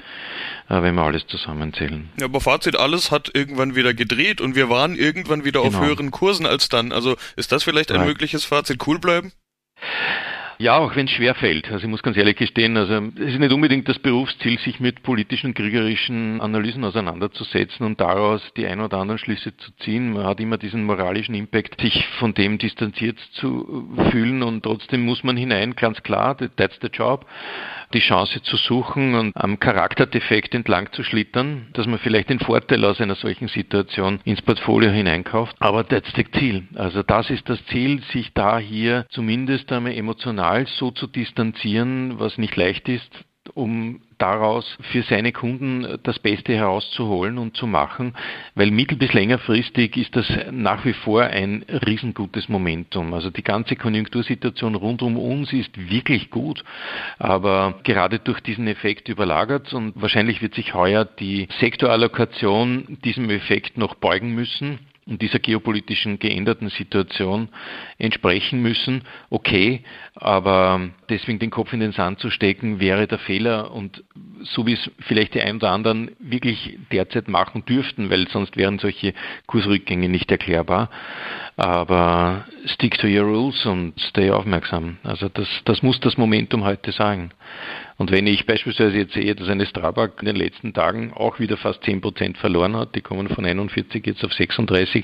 äh, 0.70 0.82
wenn 0.82 0.96
wir 1.00 1.06
alles 1.06 1.28
zusammenzählen. 1.28 2.10
Ja, 2.20 2.26
aber 2.26 2.42
Fazit, 2.42 2.76
alles 2.76 3.12
hat 3.12 3.32
irgendwann 3.34 3.76
wieder 3.76 3.94
gedreht 3.94 4.42
und 4.42 4.56
wir 4.56 4.70
waren 4.70 4.96
irgendwann 4.96 5.44
wieder 5.44 5.64
genau. 5.64 5.78
auf 5.78 5.84
höheren 5.84 6.12
Kursen 6.12 6.46
als 6.46 6.70
dann. 6.70 6.92
Also 6.92 7.16
ist 7.36 7.52
das 7.52 7.64
vielleicht 7.64 7.92
ein 7.92 8.02
ja. 8.02 8.06
mögliches 8.06 8.46
Fazit? 8.46 8.86
Cool 8.86 9.00
bleiben? 9.00 9.32
Ja, 10.62 10.78
auch 10.78 10.94
wenn 10.98 11.06
es 11.06 11.12
schwer 11.12 11.36
fällt. 11.36 11.72
Also 11.72 11.86
ich 11.86 11.90
muss 11.90 12.04
ganz 12.04 12.18
ehrlich 12.18 12.36
gestehen, 12.36 12.76
also 12.76 12.96
es 13.16 13.34
ist 13.34 13.40
nicht 13.40 13.54
unbedingt 13.54 13.88
das 13.88 13.98
Berufsziel, 13.98 14.60
sich 14.60 14.82
mit 14.82 15.04
politischen, 15.04 15.54
kriegerischen 15.54 16.42
Analysen 16.42 16.84
auseinanderzusetzen 16.84 17.86
und 17.86 18.02
daraus 18.02 18.42
die 18.58 18.68
ein 18.68 18.82
oder 18.82 18.98
anderen 18.98 19.20
Schlüsse 19.20 19.56
zu 19.56 19.72
ziehen. 19.78 20.12
Man 20.12 20.26
hat 20.26 20.42
immer 20.42 20.58
diesen 20.58 20.84
moralischen 20.84 21.34
Impact, 21.34 21.80
sich 21.80 22.06
von 22.20 22.34
dem 22.34 22.58
distanziert 22.58 23.18
zu 23.36 23.88
fühlen 24.12 24.44
und 24.44 24.64
trotzdem 24.64 25.06
muss 25.06 25.24
man 25.24 25.38
hinein, 25.38 25.78
ganz 25.78 26.04
klar, 26.04 26.36
that's 26.36 26.78
the 26.82 26.90
job 26.92 27.26
die 27.94 28.00
Chance 28.02 28.44
zu 28.44 28.56
suchen 28.56 29.16
und 29.16 29.36
am 29.36 29.60
Charakterdefekt 29.60 30.54
entlang 30.54 30.92
zu 30.92 31.04
schlittern, 31.04 31.70
dass 31.74 31.88
man 31.88 31.98
vielleicht 31.98 32.30
den 32.30 32.40
Vorteil 32.40 32.86
aus 32.86 33.02
einer 33.02 33.16
solchen 33.16 33.48
Situation 33.48 34.20
ins 34.26 34.44
Portfolio 34.44 34.92
hineinkauft. 34.92 35.56
Aber 35.60 35.82
ist 35.82 35.92
das 35.92 36.26
Ziel. 36.38 36.68
Also 36.76 37.02
das 37.02 37.32
ist 37.32 37.50
das 37.50 37.66
Ziel, 37.66 38.04
sich 38.12 38.32
da 38.34 38.60
hier 38.60 39.08
zumindest 39.10 39.72
einmal 39.72 39.94
emotional 39.94 40.49
so 40.78 40.92
zu 40.92 41.08
distanzieren, 41.08 42.20
was 42.20 42.38
nicht 42.38 42.56
leicht 42.56 42.90
ist, 42.90 43.26
um 43.54 44.02
daraus 44.18 44.78
für 44.92 45.02
seine 45.04 45.32
Kunden 45.32 45.98
das 46.04 46.20
Beste 46.20 46.54
herauszuholen 46.56 47.38
und 47.38 47.56
zu 47.56 47.68
machen, 47.68 48.14
weil 48.54 48.70
mittel- 48.70 48.98
bis 48.98 49.14
längerfristig 49.14 49.96
ist 49.98 50.16
das 50.16 50.28
nach 50.52 50.86
wie 50.86 50.94
vor 50.94 51.24
ein 51.24 51.64
riesengutes 51.70 52.50
Momentum. 52.50 53.14
Also 53.14 53.30
die 53.30 53.44
ganze 53.44 53.76
Konjunktursituation 53.76 54.76
rund 54.76 55.02
um 55.02 55.18
uns 55.18 55.54
ist 55.54 55.90
wirklich 55.90 56.30
gut, 56.30 56.64
aber 57.18 57.80
gerade 57.84 58.20
durch 58.20 58.42
diesen 58.42 58.68
Effekt 58.68 59.08
überlagert 59.10 59.74
und 59.74 59.94
wahrscheinlich 59.96 60.42
wird 60.42 60.54
sich 60.54 60.74
heuer 60.74 61.06
die 61.06 61.48
Sektorallokation 61.60 62.98
diesem 63.04 63.30
Effekt 63.30 63.78
noch 63.78 63.96
beugen 63.96 64.36
müssen 64.36 64.80
und 65.10 65.22
dieser 65.22 65.40
geopolitischen 65.40 66.20
geänderten 66.20 66.70
Situation 66.70 67.50
entsprechen 67.98 68.62
müssen. 68.62 69.02
Okay, 69.30 69.84
aber 70.16 70.90
deswegen 71.10 71.40
den 71.40 71.50
Kopf 71.50 71.74
in 71.74 71.80
den 71.80 71.92
Sand 71.92 72.20
zu 72.20 72.30
stecken, 72.30 72.80
wäre 72.80 73.08
der 73.08 73.18
Fehler 73.18 73.72
und 73.72 74.04
so 74.44 74.68
wie 74.68 74.74
es 74.74 74.92
vielleicht 75.00 75.34
die 75.34 75.42
einen 75.42 75.58
oder 75.58 75.72
anderen 75.72 76.12
wirklich 76.20 76.78
derzeit 76.92 77.28
machen 77.28 77.66
dürften, 77.66 78.10
weil 78.10 78.28
sonst 78.30 78.56
wären 78.56 78.80
solche 78.80 79.14
Kursrückgänge 79.48 80.10
nicht 80.10 80.32
erklärbar. 80.32 80.90
Aber 81.58 82.46
stick 82.66 82.98
to 83.00 83.08
your 83.08 83.24
rules 83.24 83.66
und 83.66 84.00
stay 84.00 84.30
aufmerksam. 84.30 84.98
Also 85.04 85.28
das, 85.28 85.48
das 85.66 85.82
muss 85.82 86.00
das 86.00 86.18
Momentum 86.18 86.64
heute 86.64 86.92
sagen. 86.92 87.32
Und 88.00 88.12
wenn 88.12 88.28
ich 88.28 88.46
beispielsweise 88.46 88.98
jetzt 88.98 89.14
sehe, 89.14 89.36
dass 89.36 89.50
eine 89.50 89.66
Strabag 89.66 90.22
in 90.22 90.26
den 90.26 90.38
letzten 90.38 90.74
Tagen 90.74 91.12
auch 91.12 91.38
wieder 91.38 91.58
fast 91.58 91.84
10% 91.84 92.38
verloren 92.38 92.78
hat, 92.78 92.96
die 92.96 93.02
kommen 93.02 93.28
von 93.28 93.44
41 93.44 94.08
jetzt 94.08 94.24
auf 94.24 94.32
36 94.32 95.04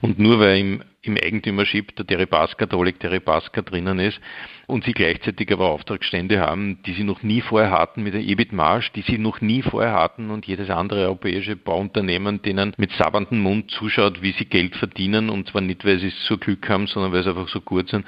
und 0.00 0.20
nur 0.20 0.38
weil 0.38 0.58
im, 0.58 0.84
im 1.02 1.16
Eigentümership 1.16 1.96
der 1.96 2.04
Deripaska, 2.04 2.66
der 2.66 2.78
Oleg 2.78 3.00
Deripaska 3.00 3.62
drinnen 3.62 3.98
ist 3.98 4.20
und 4.68 4.84
sie 4.84 4.92
gleichzeitig 4.92 5.52
aber 5.52 5.70
Auftragsstände 5.70 6.38
haben, 6.38 6.78
die 6.86 6.92
sie 6.92 7.02
noch 7.02 7.24
nie 7.24 7.40
vorher 7.40 7.72
hatten 7.72 8.04
mit 8.04 8.14
der 8.14 8.22
EBIT-Marge, 8.22 8.90
die 8.94 9.02
sie 9.02 9.18
noch 9.18 9.40
nie 9.40 9.62
vorher 9.62 9.94
hatten 9.94 10.30
und 10.30 10.46
jedes 10.46 10.70
andere 10.70 11.06
europäische 11.06 11.56
Bauunternehmen 11.56 12.42
denen 12.42 12.74
mit 12.76 12.92
sabberndem 12.92 13.40
Mund 13.40 13.72
zuschaut, 13.72 14.22
wie 14.22 14.30
sie 14.38 14.44
Geld 14.44 14.76
verdienen 14.76 15.30
und 15.30 15.48
zwar 15.48 15.62
nicht, 15.62 15.84
weil 15.84 15.98
sie 15.98 16.08
es 16.08 16.26
so 16.26 16.38
Glück 16.38 16.68
haben, 16.68 16.86
sondern 16.86 17.10
weil 17.12 17.24
sie 17.24 17.30
einfach 17.30 17.48
so 17.48 17.60
gut 17.60 17.88
sind, 17.88 18.06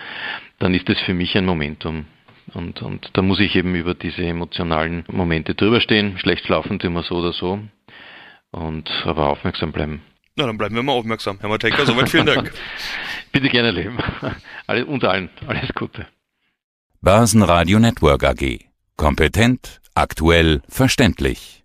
dann 0.60 0.74
ist 0.74 0.88
das 0.88 1.00
für 1.00 1.14
mich 1.14 1.36
ein 1.36 1.44
Momentum. 1.44 2.06
Und, 2.54 2.82
und 2.82 3.10
da 3.12 3.22
muss 3.22 3.40
ich 3.40 3.54
eben 3.56 3.74
über 3.74 3.94
diese 3.94 4.22
emotionalen 4.22 5.04
Momente 5.08 5.54
drüber 5.54 5.80
stehen. 5.80 6.18
Schlecht 6.18 6.46
schlafen 6.46 6.78
tun 6.78 6.94
wir 6.94 7.02
so 7.02 7.16
oder 7.16 7.32
so. 7.32 7.60
Und 8.50 8.90
aber 9.04 9.28
aufmerksam 9.28 9.72
bleiben. 9.72 10.02
Na, 10.36 10.46
dann 10.46 10.56
bleiben 10.56 10.74
wir 10.74 10.82
mal 10.82 10.92
aufmerksam. 10.92 11.38
Herr 11.40 11.48
Matejka, 11.48 11.84
soweit 11.84 12.08
vielen 12.08 12.26
Dank. 12.26 12.52
Bitte 13.32 13.48
gerne 13.48 13.72
leben. 13.72 13.98
Alle, 14.66 14.86
uns 14.86 15.04
allen. 15.04 15.30
Alles 15.46 15.74
Gute. 15.74 16.06
Börsenradio 17.00 17.78
Network 17.78 18.24
AG. 18.24 18.64
Kompetent, 18.96 19.80
aktuell, 19.94 20.62
verständlich. 20.68 21.57